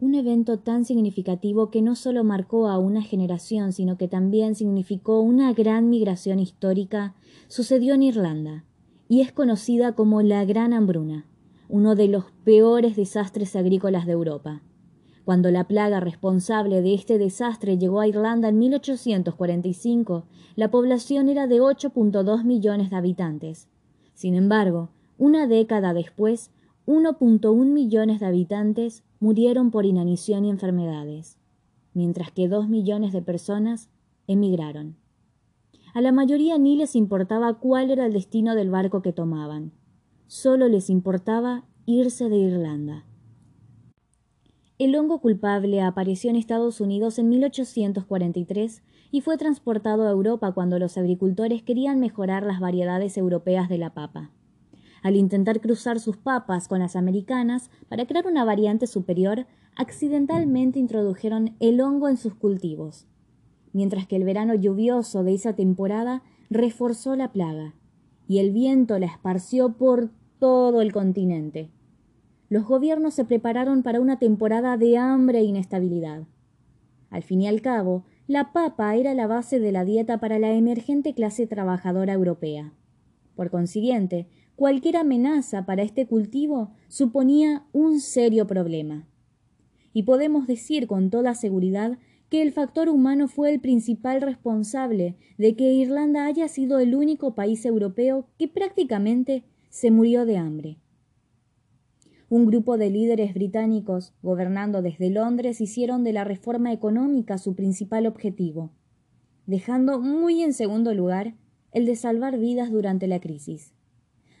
Un 0.00 0.16
evento 0.16 0.58
tan 0.58 0.84
significativo 0.84 1.70
que 1.70 1.82
no 1.82 1.94
solo 1.94 2.24
marcó 2.24 2.66
a 2.66 2.78
una 2.78 3.00
generación, 3.00 3.72
sino 3.72 3.96
que 3.96 4.08
también 4.08 4.56
significó 4.56 5.20
una 5.20 5.52
gran 5.52 5.88
migración 5.88 6.40
histórica, 6.40 7.14
sucedió 7.46 7.94
en 7.94 8.02
Irlanda, 8.02 8.64
y 9.08 9.20
es 9.20 9.32
conocida 9.32 9.92
como 9.92 10.22
la 10.22 10.44
Gran 10.44 10.72
Hambruna, 10.72 11.26
uno 11.68 11.94
de 11.94 12.08
los 12.08 12.24
peores 12.44 12.96
desastres 12.96 13.56
agrícolas 13.56 14.06
de 14.06 14.12
Europa. 14.12 14.62
Cuando 15.24 15.50
la 15.50 15.64
plaga 15.66 16.00
responsable 16.00 16.82
de 16.82 16.94
este 16.94 17.16
desastre 17.16 17.78
llegó 17.78 18.00
a 18.00 18.06
Irlanda 18.06 18.48
en 18.48 18.58
1845, 18.58 20.26
la 20.54 20.70
población 20.70 21.28
era 21.28 21.46
de 21.46 21.60
8.2 21.60 22.44
millones 22.44 22.90
de 22.90 22.96
habitantes. 22.96 23.68
Sin 24.12 24.34
embargo, 24.34 24.90
una 25.16 25.46
década 25.46 25.94
después, 25.94 26.50
1.1 26.86 27.64
millones 27.64 28.20
de 28.20 28.26
habitantes 28.26 29.02
murieron 29.18 29.70
por 29.70 29.86
inanición 29.86 30.44
y 30.44 30.50
enfermedades, 30.50 31.38
mientras 31.94 32.30
que 32.30 32.46
2 32.46 32.68
millones 32.68 33.12
de 33.12 33.22
personas 33.22 33.88
emigraron. 34.26 34.96
A 35.94 36.00
la 36.00 36.10
mayoría 36.10 36.58
ni 36.58 36.74
les 36.74 36.96
importaba 36.96 37.54
cuál 37.60 37.88
era 37.88 38.04
el 38.06 38.12
destino 38.12 38.56
del 38.56 38.68
barco 38.68 39.00
que 39.00 39.12
tomaban. 39.12 39.70
Solo 40.26 40.66
les 40.66 40.90
importaba 40.90 41.66
irse 41.86 42.28
de 42.28 42.36
Irlanda. 42.36 43.04
El 44.76 44.96
hongo 44.96 45.20
culpable 45.20 45.80
apareció 45.82 46.30
en 46.30 46.36
Estados 46.36 46.80
Unidos 46.80 47.20
en 47.20 47.28
1843 47.28 48.82
y 49.12 49.20
fue 49.20 49.38
transportado 49.38 50.08
a 50.08 50.10
Europa 50.10 50.50
cuando 50.50 50.80
los 50.80 50.98
agricultores 50.98 51.62
querían 51.62 52.00
mejorar 52.00 52.42
las 52.42 52.58
variedades 52.58 53.16
europeas 53.16 53.68
de 53.68 53.78
la 53.78 53.94
papa. 53.94 54.32
Al 55.04 55.14
intentar 55.14 55.60
cruzar 55.60 56.00
sus 56.00 56.16
papas 56.16 56.66
con 56.66 56.80
las 56.80 56.96
americanas 56.96 57.70
para 57.88 58.04
crear 58.04 58.26
una 58.26 58.44
variante 58.44 58.88
superior, 58.88 59.46
accidentalmente 59.76 60.80
introdujeron 60.80 61.54
el 61.60 61.80
hongo 61.80 62.08
en 62.08 62.16
sus 62.16 62.34
cultivos, 62.34 63.06
mientras 63.74 64.06
que 64.06 64.16
el 64.16 64.24
verano 64.24 64.54
lluvioso 64.54 65.22
de 65.22 65.34
esa 65.34 65.54
temporada 65.54 66.22
reforzó 66.48 67.14
la 67.14 67.30
plaga, 67.30 67.74
y 68.26 68.38
el 68.38 68.52
viento 68.52 68.98
la 68.98 69.06
esparció 69.06 69.74
por 69.74 70.08
todo 70.38 70.80
el 70.80 70.92
continente 70.94 71.70
los 72.54 72.66
gobiernos 72.66 73.14
se 73.14 73.24
prepararon 73.24 73.82
para 73.82 74.00
una 74.00 74.20
temporada 74.20 74.76
de 74.76 74.96
hambre 74.96 75.40
e 75.40 75.44
inestabilidad. 75.44 76.22
Al 77.10 77.24
fin 77.24 77.40
y 77.40 77.48
al 77.48 77.60
cabo, 77.62 78.04
la 78.26 78.52
papa 78.52 78.94
era 78.94 79.12
la 79.12 79.26
base 79.26 79.58
de 79.58 79.72
la 79.72 79.84
dieta 79.84 80.18
para 80.18 80.38
la 80.38 80.52
emergente 80.52 81.14
clase 81.14 81.48
trabajadora 81.48 82.12
europea. 82.12 82.72
Por 83.34 83.50
consiguiente, 83.50 84.28
cualquier 84.56 84.98
amenaza 84.98 85.66
para 85.66 85.82
este 85.82 86.06
cultivo 86.06 86.70
suponía 86.86 87.64
un 87.72 87.98
serio 87.98 88.46
problema. 88.46 89.08
Y 89.92 90.04
podemos 90.04 90.46
decir 90.46 90.86
con 90.86 91.10
toda 91.10 91.34
seguridad 91.34 91.98
que 92.34 92.42
el 92.42 92.50
factor 92.50 92.88
humano 92.88 93.28
fue 93.28 93.52
el 93.52 93.60
principal 93.60 94.20
responsable 94.20 95.14
de 95.38 95.54
que 95.54 95.72
Irlanda 95.72 96.26
haya 96.26 96.48
sido 96.48 96.80
el 96.80 96.96
único 96.96 97.36
país 97.36 97.64
europeo 97.64 98.26
que 98.40 98.48
prácticamente 98.48 99.44
se 99.68 99.92
murió 99.92 100.26
de 100.26 100.36
hambre. 100.36 100.78
Un 102.28 102.46
grupo 102.46 102.76
de 102.76 102.90
líderes 102.90 103.34
británicos, 103.34 104.14
gobernando 104.20 104.82
desde 104.82 105.10
Londres, 105.10 105.60
hicieron 105.60 106.02
de 106.02 106.12
la 106.12 106.24
reforma 106.24 106.72
económica 106.72 107.38
su 107.38 107.54
principal 107.54 108.04
objetivo, 108.04 108.72
dejando 109.46 110.00
muy 110.00 110.42
en 110.42 110.54
segundo 110.54 110.92
lugar 110.92 111.36
el 111.70 111.86
de 111.86 111.94
salvar 111.94 112.36
vidas 112.40 112.72
durante 112.72 113.06
la 113.06 113.20
crisis. 113.20 113.74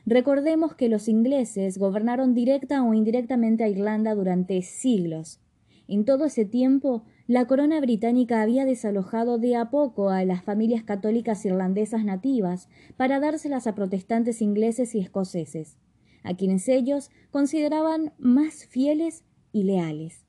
Recordemos 0.04 0.74
que 0.74 0.88
los 0.88 1.06
ingleses 1.06 1.78
gobernaron 1.78 2.34
directa 2.34 2.82
o 2.82 2.92
indirectamente 2.92 3.62
a 3.62 3.68
Irlanda 3.68 4.16
durante 4.16 4.60
siglos. 4.62 5.38
En 5.86 6.04
todo 6.04 6.24
ese 6.24 6.44
tiempo, 6.44 7.04
la 7.26 7.46
corona 7.46 7.80
británica 7.80 8.42
había 8.42 8.64
desalojado 8.64 9.38
de 9.38 9.56
a 9.56 9.70
poco 9.70 10.10
a 10.10 10.24
las 10.24 10.44
familias 10.44 10.82
católicas 10.84 11.44
irlandesas 11.46 12.04
nativas 12.04 12.68
para 12.96 13.20
dárselas 13.20 13.66
a 13.66 13.74
protestantes 13.74 14.42
ingleses 14.42 14.94
y 14.94 14.98
escoceses 14.98 15.78
a 16.24 16.34
quienes 16.34 16.68
ellos 16.68 17.10
consideraban 17.30 18.12
más 18.18 18.66
fieles 18.66 19.24
y 19.52 19.62
leales. 19.62 20.24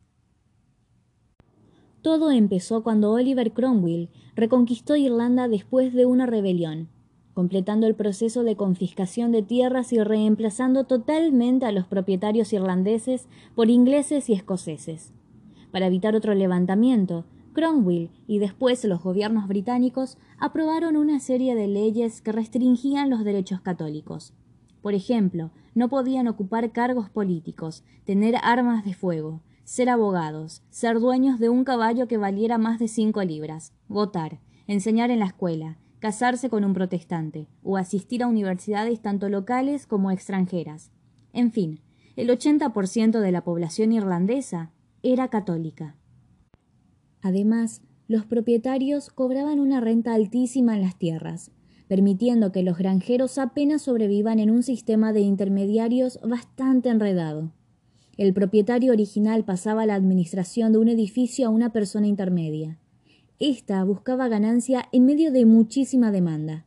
Todo 2.02 2.30
empezó 2.30 2.84
cuando 2.84 3.12
Oliver 3.12 3.52
Cromwell 3.54 4.10
reconquistó 4.36 4.96
Irlanda 4.96 5.48
después 5.48 5.94
de 5.94 6.06
una 6.06 6.28
rebelión, 6.28 6.90
completando 7.34 7.88
el 7.88 7.96
proceso 7.96 8.44
de 8.44 8.56
confiscación 8.56 9.32
de 9.32 9.42
tierras 9.42 9.92
y 9.92 10.00
reemplazando 10.00 10.84
totalmente 10.84 11.66
a 11.66 11.72
los 11.72 11.88
propietarios 11.88 12.54
irlandeses 12.54 13.28
por 13.56 13.72
ingleses 13.72 14.30
y 14.30 14.34
escoceses. 14.34 15.15
Para 15.72 15.88
evitar 15.88 16.16
otro 16.16 16.34
levantamiento, 16.34 17.26
Cromwell 17.54 18.12
y 18.28 18.40
después 18.40 18.84
los 18.84 19.02
gobiernos 19.02 19.48
británicos 19.48 20.18
aprobaron 20.38 20.98
una 20.98 21.20
serie 21.20 21.56
de 21.56 21.68
leyes 21.68 22.22
que 22.22 22.32
restringían 22.32 23.10
los 23.10 23.24
derechos 23.24 23.62
católicos. 23.62 24.34
Por 24.82 24.94
ejemplo, 24.94 25.52
no 25.74 25.90
podían 25.90 26.28
ocupar 26.28 26.72
cargos 26.72 27.10
políticos, 27.10 27.84
tener 28.04 28.36
armas 28.44 28.86
de 28.86 28.94
fuego, 28.94 29.42
ser 29.64 29.90
abogados, 29.90 30.62
ser 30.70 31.00
dueños 31.00 31.40
de 31.40 31.50
un 31.50 31.64
caballo 31.64 32.08
que 32.08 32.18
valiera 32.18 32.58
más 32.58 32.78
de 32.78 32.88
cinco 32.88 33.24
libras, 33.24 33.74
votar, 33.88 34.40
enseñar 34.68 35.10
en 35.10 35.20
la 35.20 35.26
escuela, 35.26 35.78
casarse 36.00 36.50
con 36.50 36.64
un 36.64 36.74
protestante, 36.74 37.48
o 37.64 37.78
asistir 37.78 38.22
a 38.22 38.28
universidades 38.28 39.02
tanto 39.02 39.28
locales 39.28 39.88
como 39.88 40.12
extranjeras. 40.12 40.92
En 41.34 41.52
fin, 41.52 41.80
el 42.16 42.30
80% 42.30 43.20
de 43.20 43.32
la 43.32 43.44
población 43.44 43.92
irlandesa 43.92 44.72
era 45.06 45.30
católica. 45.30 45.96
Además, 47.22 47.82
los 48.08 48.26
propietarios 48.26 49.10
cobraban 49.10 49.60
una 49.60 49.80
renta 49.80 50.14
altísima 50.14 50.76
en 50.76 50.82
las 50.82 50.98
tierras, 50.98 51.52
permitiendo 51.88 52.52
que 52.52 52.64
los 52.64 52.78
granjeros 52.78 53.38
apenas 53.38 53.84
sobrevivan 53.84 54.40
en 54.40 54.50
un 54.50 54.64
sistema 54.64 55.14
de 55.14 55.22
intermediarios 55.22 56.20
bastante 56.28 56.90
enredado. 56.90 57.52
El 58.18 58.34
propietario 58.34 58.94
original 58.94 59.46
pasaba 59.46 59.86
la 59.86 59.94
administración 59.94 60.72
de 60.74 60.80
un 60.80 60.88
edificio 60.88 61.48
a 61.48 61.50
una 61.50 61.72
persona 61.72 62.08
intermedia. 62.08 62.80
Esta 63.40 63.84
buscaba 63.84 64.28
ganancia 64.28 64.86
en 64.92 65.06
medio 65.06 65.32
de 65.32 65.46
muchísima 65.46 66.12
demanda. 66.12 66.66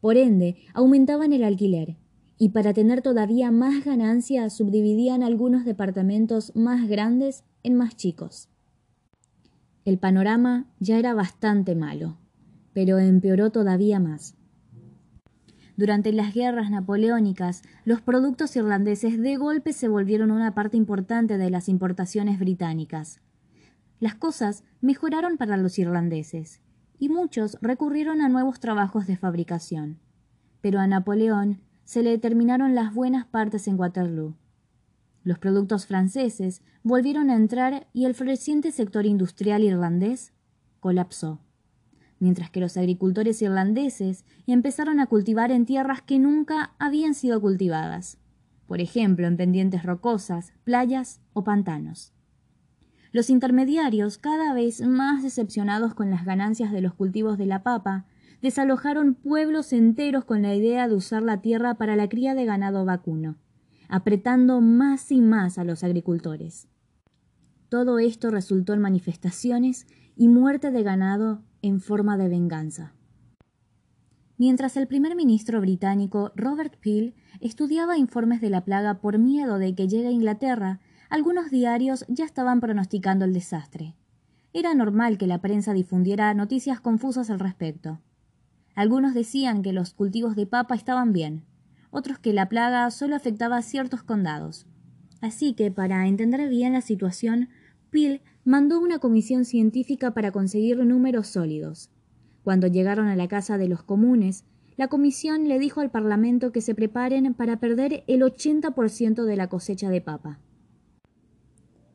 Por 0.00 0.16
ende, 0.16 0.56
aumentaban 0.74 1.32
el 1.32 1.42
alquiler, 1.42 1.96
y 2.38 2.50
para 2.50 2.72
tener 2.72 3.02
todavía 3.02 3.50
más 3.50 3.84
ganancia 3.84 4.48
subdividían 4.48 5.22
algunos 5.22 5.64
departamentos 5.64 6.54
más 6.54 6.88
grandes 6.88 7.44
en 7.62 7.76
más 7.76 7.96
chicos. 7.96 8.48
El 9.84 9.98
panorama 9.98 10.66
ya 10.78 10.98
era 10.98 11.14
bastante 11.14 11.74
malo. 11.74 12.18
pero 12.72 12.98
empeoró 12.98 13.50
todavía 13.50 13.98
más. 13.98 14.36
Durante 15.76 16.12
las 16.12 16.34
guerras 16.34 16.70
napoleónicas, 16.70 17.62
los 17.84 18.00
productos 18.00 18.54
irlandeses 18.54 19.18
de 19.18 19.36
golpe 19.36 19.72
se 19.72 19.88
volvieron 19.88 20.30
una 20.30 20.54
parte 20.54 20.76
importante 20.76 21.38
de 21.38 21.50
las 21.50 21.68
importaciones 21.68 22.38
británicas. 22.38 23.20
Las 23.98 24.14
cosas 24.14 24.62
mejoraron 24.80 25.36
para 25.36 25.56
los 25.56 25.78
irlandeses, 25.78 26.60
y 26.98 27.08
muchos 27.08 27.56
recurrieron 27.60 28.20
a 28.20 28.28
nuevos 28.28 28.60
trabajos 28.60 29.06
de 29.06 29.16
fabricación. 29.16 29.98
Pero 30.60 30.80
a 30.80 30.86
Napoleón 30.86 31.60
se 31.84 32.02
le 32.02 32.18
terminaron 32.18 32.74
las 32.74 32.94
buenas 32.94 33.26
partes 33.26 33.66
en 33.66 33.80
Waterloo. 33.80 34.36
Los 35.22 35.38
productos 35.38 35.86
franceses 35.86 36.62
volvieron 36.82 37.30
a 37.30 37.36
entrar 37.36 37.88
y 37.92 38.06
el 38.06 38.14
floreciente 38.14 38.72
sector 38.72 39.06
industrial 39.06 39.62
irlandés 39.62 40.32
colapsó 40.80 41.40
mientras 42.20 42.50
que 42.50 42.60
los 42.60 42.76
agricultores 42.76 43.42
irlandeses 43.42 44.24
empezaron 44.46 45.00
a 45.00 45.06
cultivar 45.06 45.50
en 45.50 45.66
tierras 45.66 46.02
que 46.02 46.20
nunca 46.20 46.74
habían 46.78 47.14
sido 47.14 47.40
cultivadas, 47.40 48.18
por 48.66 48.80
ejemplo 48.80 49.26
en 49.26 49.36
pendientes 49.36 49.82
rocosas, 49.82 50.52
playas 50.62 51.20
o 51.32 51.42
pantanos. 51.42 52.12
Los 53.10 53.28
intermediarios, 53.28 54.18
cada 54.18 54.54
vez 54.54 54.86
más 54.86 55.24
decepcionados 55.24 55.94
con 55.94 56.10
las 56.10 56.24
ganancias 56.24 56.70
de 56.70 56.80
los 56.80 56.94
cultivos 56.94 57.38
de 57.38 57.46
la 57.46 57.64
papa, 57.64 58.06
desalojaron 58.40 59.14
pueblos 59.14 59.72
enteros 59.72 60.24
con 60.24 60.42
la 60.42 60.54
idea 60.54 60.86
de 60.86 60.94
usar 60.94 61.22
la 61.22 61.40
tierra 61.40 61.74
para 61.74 61.96
la 61.96 62.08
cría 62.08 62.34
de 62.34 62.44
ganado 62.44 62.84
vacuno, 62.84 63.36
apretando 63.90 64.60
más 64.60 65.10
y 65.10 65.20
más 65.20 65.58
a 65.58 65.64
los 65.64 65.84
agricultores. 65.84 66.68
Todo 67.68 67.98
esto 67.98 68.30
resultó 68.30 68.72
en 68.72 68.80
manifestaciones 68.80 69.86
y 70.16 70.28
muerte 70.28 70.70
de 70.70 70.82
ganado 70.82 71.42
en 71.60 71.80
forma 71.80 72.16
de 72.16 72.28
venganza. 72.28 72.94
Mientras 74.38 74.76
el 74.76 74.86
primer 74.86 75.16
ministro 75.16 75.60
británico 75.60 76.32
Robert 76.34 76.76
Peel 76.80 77.14
estudiaba 77.40 77.98
informes 77.98 78.40
de 78.40 78.48
la 78.48 78.64
plaga 78.64 79.00
por 79.00 79.18
miedo 79.18 79.58
de 79.58 79.74
que 79.74 79.86
llegue 79.86 80.08
a 80.08 80.12
Inglaterra, 80.12 80.80
algunos 81.10 81.50
diarios 81.50 82.06
ya 82.08 82.24
estaban 82.24 82.60
pronosticando 82.60 83.24
el 83.24 83.34
desastre. 83.34 83.96
Era 84.52 84.72
normal 84.74 85.18
que 85.18 85.26
la 85.26 85.40
prensa 85.40 85.72
difundiera 85.72 86.32
noticias 86.32 86.80
confusas 86.80 87.28
al 87.28 87.40
respecto. 87.40 88.00
Algunos 88.74 89.14
decían 89.14 89.62
que 89.62 89.72
los 89.72 89.94
cultivos 89.94 90.36
de 90.36 90.46
papa 90.46 90.74
estaban 90.74 91.12
bien, 91.12 91.44
otros 91.90 92.18
que 92.18 92.32
la 92.32 92.48
plaga 92.48 92.90
solo 92.90 93.16
afectaba 93.16 93.56
a 93.56 93.62
ciertos 93.62 94.02
condados. 94.02 94.66
Así 95.20 95.54
que, 95.54 95.70
para 95.70 96.06
entender 96.06 96.48
bien 96.48 96.72
la 96.72 96.80
situación, 96.80 97.48
Peel 97.90 98.22
mandó 98.44 98.80
una 98.80 98.98
comisión 98.98 99.44
científica 99.44 100.12
para 100.14 100.32
conseguir 100.32 100.78
números 100.84 101.26
sólidos. 101.26 101.90
Cuando 102.44 102.66
llegaron 102.66 103.08
a 103.08 103.16
la 103.16 103.28
Casa 103.28 103.58
de 103.58 103.68
los 103.68 103.82
Comunes, 103.82 104.44
la 104.76 104.88
comisión 104.88 105.46
le 105.46 105.58
dijo 105.58 105.80
al 105.80 105.90
Parlamento 105.90 106.52
que 106.52 106.62
se 106.62 106.74
preparen 106.74 107.34
para 107.34 107.60
perder 107.60 108.02
el 108.06 108.22
80% 108.22 109.24
de 109.24 109.36
la 109.36 109.48
cosecha 109.48 109.90
de 109.90 110.00
papa. 110.00 110.38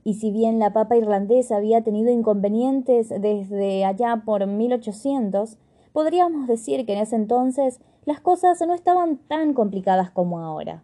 Y 0.04 0.14
si 0.14 0.30
bien 0.32 0.60
la 0.60 0.72
papa 0.72 0.96
irlandesa 0.96 1.56
había 1.56 1.84
tenido 1.84 2.12
inconvenientes 2.12 3.10
desde 3.10 3.86
allá 3.86 4.22
por 4.24 4.46
1800, 4.46 5.58
podríamos 5.94 6.48
decir 6.48 6.86
que 6.86 6.94
en 6.94 7.00
ese 7.00 7.16
entonces 7.16 7.80
las 8.06 8.22
cosas 8.22 8.62
no 8.62 8.74
estaban 8.74 9.18
tan 9.18 9.54
complicadas 9.54 10.12
como 10.12 10.40
ahora. 10.40 10.84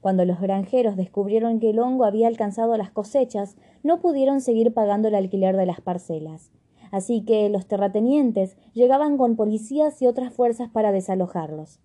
Cuando 0.00 0.24
los 0.24 0.40
granjeros 0.40 0.96
descubrieron 0.96 1.58
que 1.58 1.70
el 1.70 1.78
hongo 1.78 2.04
había 2.04 2.28
alcanzado 2.28 2.76
las 2.76 2.90
cosechas, 2.90 3.56
no 3.82 4.00
pudieron 4.00 4.40
seguir 4.40 4.72
pagando 4.74 5.08
el 5.08 5.14
alquiler 5.14 5.56
de 5.56 5.66
las 5.66 5.80
parcelas. 5.80 6.50
Así 6.90 7.22
que 7.22 7.48
los 7.48 7.66
terratenientes 7.66 8.56
llegaban 8.74 9.16
con 9.16 9.36
policías 9.36 10.00
y 10.02 10.06
otras 10.06 10.32
fuerzas 10.32 10.68
para 10.68 10.92
desalojarlos. 10.92 11.80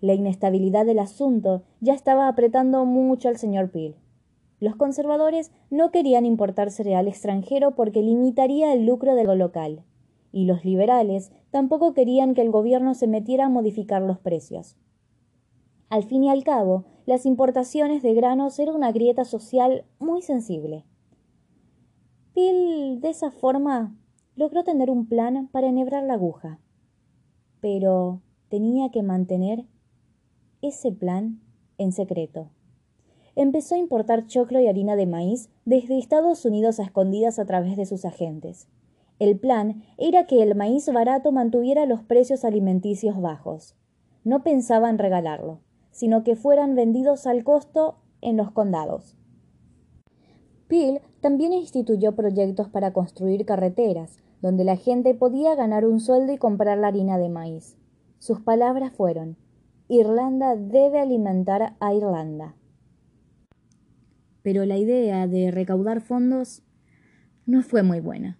La 0.00 0.14
inestabilidad 0.14 0.86
del 0.86 0.98
asunto 0.98 1.62
ya 1.80 1.94
estaba 1.94 2.28
apretando 2.28 2.84
mucho 2.84 3.28
al 3.28 3.36
señor 3.36 3.70
Peel. 3.70 3.96
Los 4.60 4.76
conservadores 4.76 5.52
no 5.70 5.90
querían 5.90 6.26
importar 6.26 6.70
cereal 6.70 7.08
extranjero 7.08 7.74
porque 7.74 8.02
limitaría 8.02 8.72
el 8.72 8.86
lucro 8.86 9.14
del 9.14 9.38
local, 9.38 9.84
y 10.38 10.44
los 10.44 10.64
liberales 10.64 11.32
tampoco 11.50 11.94
querían 11.94 12.32
que 12.32 12.42
el 12.42 12.52
gobierno 12.52 12.94
se 12.94 13.08
metiera 13.08 13.46
a 13.46 13.48
modificar 13.48 14.02
los 14.02 14.20
precios. 14.20 14.76
Al 15.88 16.04
fin 16.04 16.22
y 16.22 16.30
al 16.30 16.44
cabo, 16.44 16.84
las 17.06 17.26
importaciones 17.26 18.04
de 18.04 18.14
granos 18.14 18.56
eran 18.60 18.76
una 18.76 18.92
grieta 18.92 19.24
social 19.24 19.84
muy 19.98 20.22
sensible. 20.22 20.84
Phil, 22.34 23.00
de 23.00 23.08
esa 23.08 23.32
forma, 23.32 23.96
logró 24.36 24.62
tener 24.62 24.90
un 24.90 25.08
plan 25.08 25.48
para 25.48 25.66
enhebrar 25.66 26.04
la 26.04 26.14
aguja. 26.14 26.60
Pero 27.60 28.20
tenía 28.48 28.92
que 28.92 29.02
mantener 29.02 29.64
ese 30.62 30.92
plan 30.92 31.40
en 31.78 31.90
secreto. 31.90 32.50
Empezó 33.34 33.74
a 33.74 33.78
importar 33.78 34.26
choclo 34.26 34.60
y 34.60 34.68
harina 34.68 34.94
de 34.94 35.06
maíz 35.06 35.50
desde 35.64 35.98
Estados 35.98 36.44
Unidos 36.44 36.78
a 36.78 36.84
escondidas 36.84 37.40
a 37.40 37.44
través 37.44 37.76
de 37.76 37.86
sus 37.86 38.04
agentes. 38.04 38.68
El 39.18 39.38
plan 39.38 39.82
era 39.96 40.26
que 40.26 40.42
el 40.42 40.54
maíz 40.54 40.88
barato 40.92 41.32
mantuviera 41.32 41.86
los 41.86 42.02
precios 42.02 42.44
alimenticios 42.44 43.20
bajos. 43.20 43.76
No 44.24 44.42
pensaba 44.42 44.90
en 44.90 44.98
regalarlo 44.98 45.60
sino 45.98 46.22
que 46.22 46.36
fueran 46.36 46.76
vendidos 46.76 47.26
al 47.26 47.42
costo 47.42 47.98
en 48.20 48.36
los 48.36 48.52
condados. 48.52 49.16
Peel 50.68 51.00
también 51.20 51.52
instituyó 51.52 52.14
proyectos 52.14 52.68
para 52.68 52.92
construir 52.92 53.44
carreteras, 53.44 54.18
donde 54.40 54.62
la 54.62 54.76
gente 54.76 55.12
podía 55.14 55.56
ganar 55.56 55.84
un 55.84 55.98
sueldo 55.98 56.32
y 56.32 56.38
comprar 56.38 56.78
la 56.78 56.86
harina 56.86 57.18
de 57.18 57.28
maíz. 57.28 57.76
Sus 58.20 58.40
palabras 58.40 58.92
fueron 58.92 59.36
Irlanda 59.88 60.54
debe 60.54 61.00
alimentar 61.00 61.74
a 61.80 61.94
Irlanda. 61.94 62.54
Pero 64.42 64.64
la 64.66 64.76
idea 64.76 65.26
de 65.26 65.50
recaudar 65.50 66.00
fondos 66.00 66.62
no 67.44 67.62
fue 67.62 67.82
muy 67.82 67.98
buena. 67.98 68.38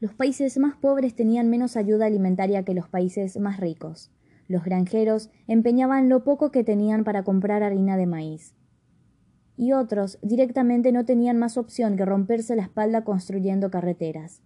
Los 0.00 0.14
países 0.14 0.58
más 0.58 0.76
pobres 0.76 1.16
tenían 1.16 1.50
menos 1.50 1.76
ayuda 1.76 2.06
alimentaria 2.06 2.62
que 2.62 2.72
los 2.72 2.88
países 2.88 3.36
más 3.38 3.58
ricos. 3.58 4.12
Los 4.46 4.62
granjeros 4.62 5.28
empeñaban 5.48 6.08
lo 6.08 6.22
poco 6.22 6.52
que 6.52 6.62
tenían 6.62 7.02
para 7.02 7.24
comprar 7.24 7.64
harina 7.64 7.96
de 7.96 8.06
maíz. 8.06 8.54
Y 9.56 9.72
otros 9.72 10.18
directamente 10.22 10.92
no 10.92 11.04
tenían 11.04 11.36
más 11.36 11.58
opción 11.58 11.96
que 11.96 12.04
romperse 12.04 12.54
la 12.54 12.62
espalda 12.62 13.02
construyendo 13.02 13.72
carreteras. 13.72 14.40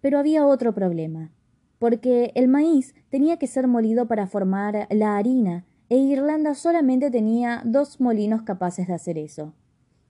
Pero 0.00 0.18
había 0.18 0.46
otro 0.46 0.74
problema, 0.74 1.30
porque 1.78 2.32
el 2.34 2.48
maíz 2.48 2.94
tenía 3.10 3.36
que 3.36 3.46
ser 3.46 3.68
molido 3.68 4.08
para 4.08 4.26
formar 4.26 4.86
la 4.90 5.18
harina, 5.18 5.66
e 5.90 5.98
Irlanda 5.98 6.54
solamente 6.54 7.10
tenía 7.10 7.60
dos 7.66 8.00
molinos 8.00 8.42
capaces 8.42 8.88
de 8.88 8.94
hacer 8.94 9.18
eso. 9.18 9.52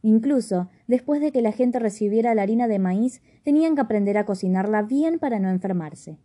Incluso, 0.05 0.69
después 0.87 1.21
de 1.21 1.33
que 1.33 1.43
la 1.43 1.53
gente 1.53 1.79
recibiera 1.79 2.35
la 2.35 2.43
harina 2.43 2.69
de 2.69 2.79
maíz, 2.79 3.23
tenían 3.43 3.75
que 3.75 3.81
aprender 3.81 4.19
a 4.19 4.25
cocinarla 4.25 4.83
bien 4.83 5.19
para 5.19 5.41
no 5.41 5.49
enfermarse. 5.49 6.19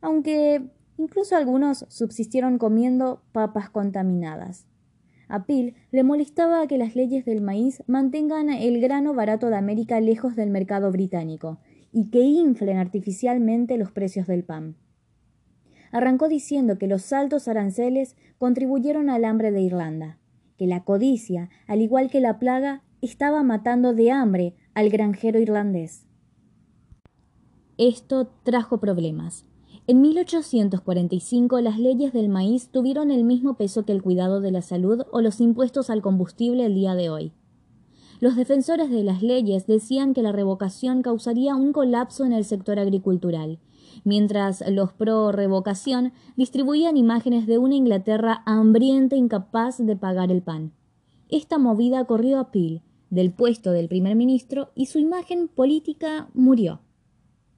Aunque 0.00 0.70
Incluso 0.98 1.36
algunos 1.36 1.84
subsistieron 1.88 2.58
comiendo 2.58 3.22
papas 3.32 3.70
contaminadas. 3.70 4.66
A 5.28 5.46
Pil 5.46 5.74
le 5.90 6.04
molestaba 6.04 6.66
que 6.66 6.78
las 6.78 6.94
leyes 6.94 7.24
del 7.24 7.40
maíz 7.40 7.82
mantengan 7.86 8.50
el 8.50 8.80
grano 8.80 9.14
barato 9.14 9.48
de 9.48 9.56
América 9.56 9.98
lejos 10.00 10.36
del 10.36 10.50
mercado 10.50 10.92
británico 10.92 11.58
y 11.90 12.10
que 12.10 12.20
inflen 12.20 12.76
artificialmente 12.76 13.78
los 13.78 13.90
precios 13.90 14.26
del 14.26 14.44
pan. 14.44 14.76
Arrancó 15.90 16.28
diciendo 16.28 16.78
que 16.78 16.86
los 16.86 17.12
altos 17.12 17.48
aranceles 17.48 18.16
contribuyeron 18.38 19.10
al 19.10 19.24
hambre 19.24 19.50
de 19.50 19.62
Irlanda, 19.62 20.18
que 20.58 20.66
la 20.66 20.84
codicia, 20.84 21.50
al 21.66 21.80
igual 21.80 22.10
que 22.10 22.20
la 22.20 22.38
plaga, 22.38 22.82
estaba 23.02 23.42
matando 23.42 23.94
de 23.94 24.12
hambre 24.12 24.54
al 24.74 24.88
granjero 24.88 25.40
irlandés. 25.40 26.06
Esto 27.76 28.28
trajo 28.44 28.78
problemas. 28.78 29.44
En 29.88 30.00
1845 30.00 31.60
las 31.60 31.80
leyes 31.80 32.12
del 32.12 32.28
maíz 32.28 32.68
tuvieron 32.68 33.10
el 33.10 33.24
mismo 33.24 33.54
peso 33.54 33.84
que 33.84 33.90
el 33.90 34.02
cuidado 34.02 34.40
de 34.40 34.52
la 34.52 34.62
salud 34.62 35.02
o 35.10 35.20
los 35.20 35.40
impuestos 35.40 35.90
al 35.90 36.00
combustible 36.00 36.64
el 36.64 36.76
día 36.76 36.94
de 36.94 37.10
hoy. 37.10 37.32
Los 38.20 38.36
defensores 38.36 38.88
de 38.88 39.02
las 39.02 39.20
leyes 39.20 39.66
decían 39.66 40.14
que 40.14 40.22
la 40.22 40.30
revocación 40.30 41.02
causaría 41.02 41.56
un 41.56 41.72
colapso 41.72 42.24
en 42.24 42.32
el 42.32 42.44
sector 42.44 42.78
agricultural, 42.78 43.58
mientras 44.04 44.62
los 44.70 44.92
pro 44.92 45.32
revocación 45.32 46.12
distribuían 46.36 46.96
imágenes 46.96 47.48
de 47.48 47.58
una 47.58 47.74
Inglaterra 47.74 48.44
hambrienta 48.46 49.16
incapaz 49.16 49.84
de 49.84 49.96
pagar 49.96 50.30
el 50.30 50.42
pan. 50.42 50.70
Esta 51.28 51.58
movida 51.58 52.04
corrió 52.04 52.38
a 52.38 52.52
Peel 52.52 52.82
del 53.12 53.30
puesto 53.30 53.72
del 53.72 53.88
primer 53.88 54.16
ministro 54.16 54.72
y 54.74 54.86
su 54.86 54.98
imagen 54.98 55.46
política 55.46 56.30
murió. 56.32 56.80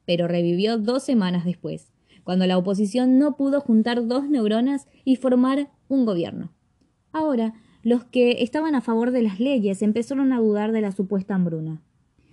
Pero 0.04 0.26
revivió 0.26 0.78
dos 0.78 1.04
semanas 1.04 1.44
después 1.44 1.94
cuando 2.24 2.46
la 2.46 2.58
oposición 2.58 3.18
no 3.18 3.36
pudo 3.36 3.60
juntar 3.60 4.06
dos 4.08 4.28
neuronas 4.28 4.88
y 5.04 5.16
formar 5.16 5.70
un 5.88 6.06
gobierno. 6.06 6.52
Ahora, 7.12 7.54
los 7.82 8.04
que 8.04 8.42
estaban 8.42 8.74
a 8.74 8.80
favor 8.80 9.10
de 9.10 9.22
las 9.22 9.38
leyes 9.38 9.82
empezaron 9.82 10.32
a 10.32 10.40
dudar 10.40 10.72
de 10.72 10.80
la 10.80 10.90
supuesta 10.90 11.34
hambruna. 11.34 11.82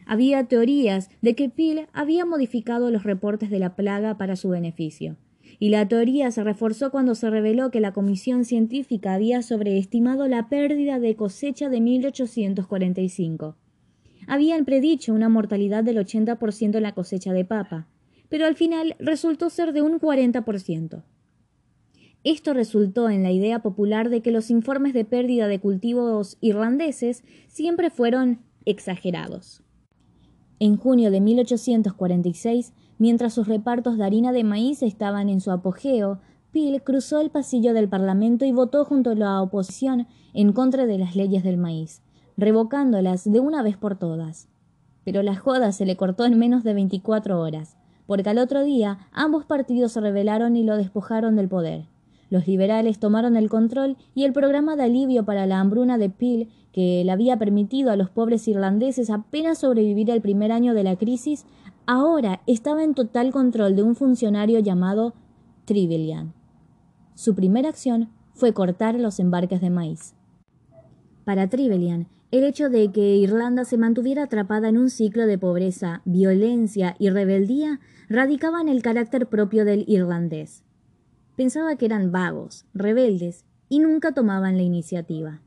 Había 0.05 0.45
teorías 0.45 1.09
de 1.21 1.35
que 1.35 1.49
Peel 1.49 1.87
había 1.93 2.25
modificado 2.25 2.89
los 2.89 3.03
reportes 3.03 3.49
de 3.49 3.59
la 3.59 3.75
plaga 3.75 4.17
para 4.17 4.35
su 4.35 4.49
beneficio, 4.49 5.17
y 5.59 5.69
la 5.69 5.87
teoría 5.87 6.31
se 6.31 6.43
reforzó 6.43 6.91
cuando 6.91 7.15
se 7.15 7.29
reveló 7.29 7.71
que 7.71 7.79
la 7.79 7.93
comisión 7.93 8.45
científica 8.45 9.13
había 9.13 9.41
sobreestimado 9.41 10.27
la 10.27 10.49
pérdida 10.49 10.99
de 10.99 11.15
cosecha 11.15 11.69
de 11.69 11.81
1845. 11.81 13.55
Habían 14.27 14.65
predicho 14.65 15.13
una 15.13 15.29
mortalidad 15.29 15.83
del 15.83 15.97
80% 15.97 16.75
en 16.75 16.83
la 16.83 16.93
cosecha 16.93 17.33
de 17.33 17.45
papa, 17.45 17.87
pero 18.29 18.45
al 18.45 18.55
final 18.55 18.95
resultó 18.99 19.49
ser 19.49 19.73
de 19.73 19.81
un 19.81 19.99
40%. 19.99 21.03
Esto 22.23 22.53
resultó 22.53 23.09
en 23.09 23.23
la 23.23 23.31
idea 23.31 23.63
popular 23.63 24.09
de 24.09 24.21
que 24.21 24.31
los 24.31 24.51
informes 24.51 24.93
de 24.93 25.05
pérdida 25.05 25.47
de 25.47 25.59
cultivos 25.59 26.37
irlandeses 26.39 27.23
siempre 27.47 27.89
fueron 27.89 28.39
exagerados. 28.65 29.63
En 30.59 30.77
junio 30.77 31.09
de 31.09 31.19
1846 31.19 32.73
Mientras 33.01 33.33
sus 33.33 33.47
repartos 33.47 33.97
de 33.97 34.03
harina 34.03 34.31
de 34.31 34.43
maíz 34.43 34.83
estaban 34.83 35.27
en 35.27 35.41
su 35.41 35.49
apogeo, 35.49 36.19
Peel 36.51 36.83
cruzó 36.83 37.19
el 37.19 37.31
pasillo 37.31 37.73
del 37.73 37.89
Parlamento 37.89 38.45
y 38.45 38.51
votó 38.51 38.85
junto 38.85 39.09
a 39.09 39.15
la 39.15 39.41
oposición 39.41 40.05
en 40.35 40.53
contra 40.53 40.85
de 40.85 40.99
las 40.99 41.15
leyes 41.15 41.43
del 41.43 41.57
maíz, 41.57 42.03
revocándolas 42.37 43.23
de 43.23 43.39
una 43.39 43.63
vez 43.63 43.75
por 43.75 43.97
todas. 43.97 44.49
Pero 45.03 45.23
la 45.23 45.35
joda 45.35 45.71
se 45.71 45.87
le 45.87 45.97
cortó 45.97 46.25
en 46.25 46.37
menos 46.37 46.63
de 46.63 46.75
veinticuatro 46.75 47.41
horas, 47.41 47.75
porque 48.05 48.29
al 48.29 48.37
otro 48.37 48.63
día 48.63 48.99
ambos 49.11 49.45
partidos 49.45 49.93
se 49.93 50.01
rebelaron 50.01 50.55
y 50.55 50.61
lo 50.61 50.77
despojaron 50.77 51.35
del 51.35 51.49
poder. 51.49 51.87
Los 52.29 52.47
liberales 52.47 52.99
tomaron 52.99 53.35
el 53.35 53.49
control 53.49 53.97
y 54.13 54.25
el 54.25 54.31
programa 54.31 54.75
de 54.75 54.83
alivio 54.83 55.25
para 55.25 55.47
la 55.47 55.59
hambruna 55.59 55.97
de 55.97 56.11
Peel, 56.11 56.49
que 56.71 57.03
le 57.03 57.11
había 57.11 57.37
permitido 57.37 57.89
a 57.89 57.95
los 57.95 58.11
pobres 58.11 58.47
irlandeses 58.47 59.09
apenas 59.09 59.57
sobrevivir 59.57 60.11
el 60.11 60.21
primer 60.21 60.51
año 60.51 60.75
de 60.75 60.83
la 60.83 60.97
crisis, 60.97 61.47
ahora 61.85 62.41
estaba 62.47 62.83
en 62.83 62.93
total 62.93 63.31
control 63.31 63.75
de 63.75 63.83
un 63.83 63.95
funcionario 63.95 64.59
llamado 64.59 65.13
Trevelyan. 65.65 66.33
Su 67.15 67.35
primera 67.35 67.69
acción 67.69 68.09
fue 68.33 68.53
cortar 68.53 68.99
los 68.99 69.19
embarques 69.19 69.61
de 69.61 69.69
maíz. 69.69 70.15
Para 71.25 71.47
Trevelyan, 71.47 72.07
el 72.31 72.43
hecho 72.45 72.69
de 72.69 72.91
que 72.91 73.17
Irlanda 73.17 73.65
se 73.65 73.77
mantuviera 73.77 74.23
atrapada 74.23 74.69
en 74.69 74.77
un 74.77 74.89
ciclo 74.89 75.27
de 75.27 75.37
pobreza, 75.37 76.01
violencia 76.05 76.95
y 76.97 77.09
rebeldía 77.09 77.79
radicaba 78.09 78.61
en 78.61 78.69
el 78.69 78.81
carácter 78.81 79.27
propio 79.27 79.65
del 79.65 79.83
irlandés. 79.87 80.63
Pensaba 81.35 81.75
que 81.75 81.85
eran 81.85 82.11
vagos, 82.11 82.65
rebeldes 82.73 83.45
y 83.69 83.79
nunca 83.79 84.13
tomaban 84.13 84.57
la 84.57 84.63
iniciativa. 84.63 85.41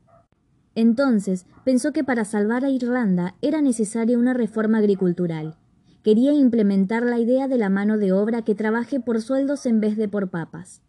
Entonces 0.75 1.45
pensó 1.63 1.91
que 1.91 2.03
para 2.03 2.25
salvar 2.25 2.65
a 2.65 2.69
Irlanda 2.69 3.35
era 3.41 3.61
necesaria 3.61 4.17
una 4.17 4.33
reforma 4.33 4.77
agricultural 4.77 5.55
quería 6.05 6.33
implementar 6.33 7.01
la 7.01 7.17
idea 7.17 7.47
de 7.47 7.57
la 7.57 7.67
mano 7.69 7.97
de 7.97 8.11
obra 8.11 8.43
que 8.43 8.53
trabaje 8.53 8.99
por 8.99 9.23
sueldos 9.23 9.65
en 9.65 9.79
vez 9.79 9.97
de 9.97 10.07
por 10.07 10.29
papas. 10.29 10.83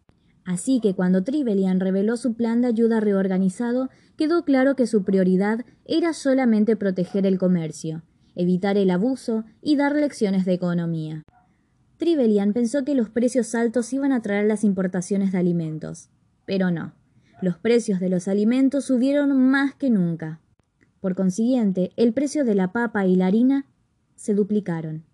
Así 0.44 0.78
que 0.78 0.94
cuando 0.94 1.24
Trivelian 1.24 1.80
reveló 1.80 2.18
su 2.18 2.34
plan 2.34 2.60
de 2.60 2.66
ayuda 2.66 3.00
reorganizado, 3.00 3.88
quedó 4.18 4.44
claro 4.44 4.76
que 4.76 4.86
su 4.86 5.04
prioridad 5.04 5.64
era 5.86 6.12
solamente 6.12 6.76
proteger 6.76 7.24
el 7.24 7.38
comercio, 7.38 8.02
evitar 8.34 8.76
el 8.76 8.90
abuso 8.90 9.46
y 9.62 9.76
dar 9.76 9.96
lecciones 9.96 10.44
de 10.44 10.52
economía. 10.52 11.22
Trivelian 11.96 12.52
pensó 12.52 12.84
que 12.84 12.94
los 12.94 13.08
precios 13.08 13.54
altos 13.54 13.90
iban 13.94 14.12
a 14.12 14.20
traer 14.20 14.44
las 14.44 14.64
importaciones 14.64 15.32
de 15.32 15.38
alimentos, 15.38 16.10
pero 16.44 16.70
no. 16.70 16.92
Los 17.40 17.56
precios 17.56 18.00
de 18.00 18.10
los 18.10 18.28
alimentos 18.28 18.84
subieron 18.84 19.34
más 19.34 19.74
que 19.74 19.88
nunca. 19.88 20.40
Por 21.00 21.14
consiguiente, 21.14 21.92
el 21.96 22.12
precio 22.12 22.44
de 22.44 22.54
la 22.54 22.70
papa 22.72 23.06
y 23.06 23.16
la 23.16 23.28
harina 23.28 23.64
se 24.14 24.34
duplicaron. 24.34 25.05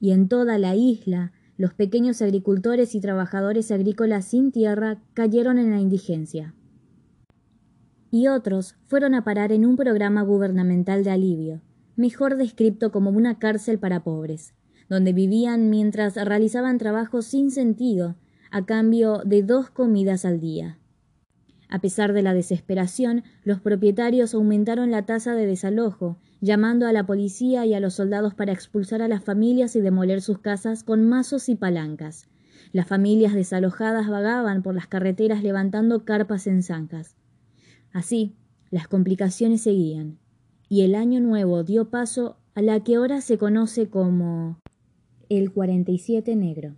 Y 0.00 0.12
en 0.12 0.28
toda 0.28 0.58
la 0.58 0.74
isla, 0.74 1.32
los 1.56 1.74
pequeños 1.74 2.22
agricultores 2.22 2.94
y 2.94 3.00
trabajadores 3.00 3.70
agrícolas 3.72 4.26
sin 4.26 4.52
tierra 4.52 5.02
cayeron 5.14 5.58
en 5.58 5.70
la 5.70 5.80
indigencia. 5.80 6.54
Y 8.10 8.28
otros 8.28 8.76
fueron 8.86 9.14
a 9.14 9.24
parar 9.24 9.52
en 9.52 9.66
un 9.66 9.76
programa 9.76 10.22
gubernamental 10.22 11.04
de 11.04 11.10
alivio, 11.10 11.60
mejor 11.96 12.36
descrito 12.36 12.92
como 12.92 13.10
una 13.10 13.38
cárcel 13.38 13.78
para 13.78 14.04
pobres, 14.04 14.54
donde 14.88 15.12
vivían 15.12 15.68
mientras 15.68 16.14
realizaban 16.14 16.78
trabajos 16.78 17.26
sin 17.26 17.50
sentido, 17.50 18.16
a 18.50 18.64
cambio 18.64 19.22
de 19.24 19.42
dos 19.42 19.68
comidas 19.68 20.24
al 20.24 20.40
día. 20.40 20.78
A 21.68 21.80
pesar 21.80 22.12
de 22.14 22.22
la 22.22 22.32
desesperación, 22.32 23.24
los 23.44 23.60
propietarios 23.60 24.32
aumentaron 24.32 24.90
la 24.90 25.04
tasa 25.04 25.34
de 25.34 25.44
desalojo 25.44 26.18
llamando 26.40 26.86
a 26.86 26.92
la 26.92 27.06
policía 27.06 27.66
y 27.66 27.74
a 27.74 27.80
los 27.80 27.94
soldados 27.94 28.34
para 28.34 28.52
expulsar 28.52 29.02
a 29.02 29.08
las 29.08 29.24
familias 29.24 29.74
y 29.76 29.80
demoler 29.80 30.20
sus 30.20 30.38
casas 30.38 30.84
con 30.84 31.08
mazos 31.08 31.48
y 31.48 31.54
palancas. 31.54 32.28
Las 32.72 32.86
familias 32.86 33.34
desalojadas 33.34 34.08
vagaban 34.08 34.62
por 34.62 34.74
las 34.74 34.86
carreteras 34.86 35.42
levantando 35.42 36.04
carpas 36.04 36.46
en 36.46 36.62
zancas. 36.62 37.16
Así, 37.92 38.36
las 38.70 38.88
complicaciones 38.88 39.62
seguían, 39.62 40.18
y 40.68 40.82
el 40.82 40.94
año 40.94 41.20
nuevo 41.20 41.64
dio 41.64 41.88
paso 41.88 42.36
a 42.54 42.62
la 42.62 42.80
que 42.80 42.96
ahora 42.96 43.20
se 43.20 43.38
conoce 43.38 43.88
como 43.88 44.60
el 45.28 45.52
47 45.52 46.36
negro. 46.36 46.74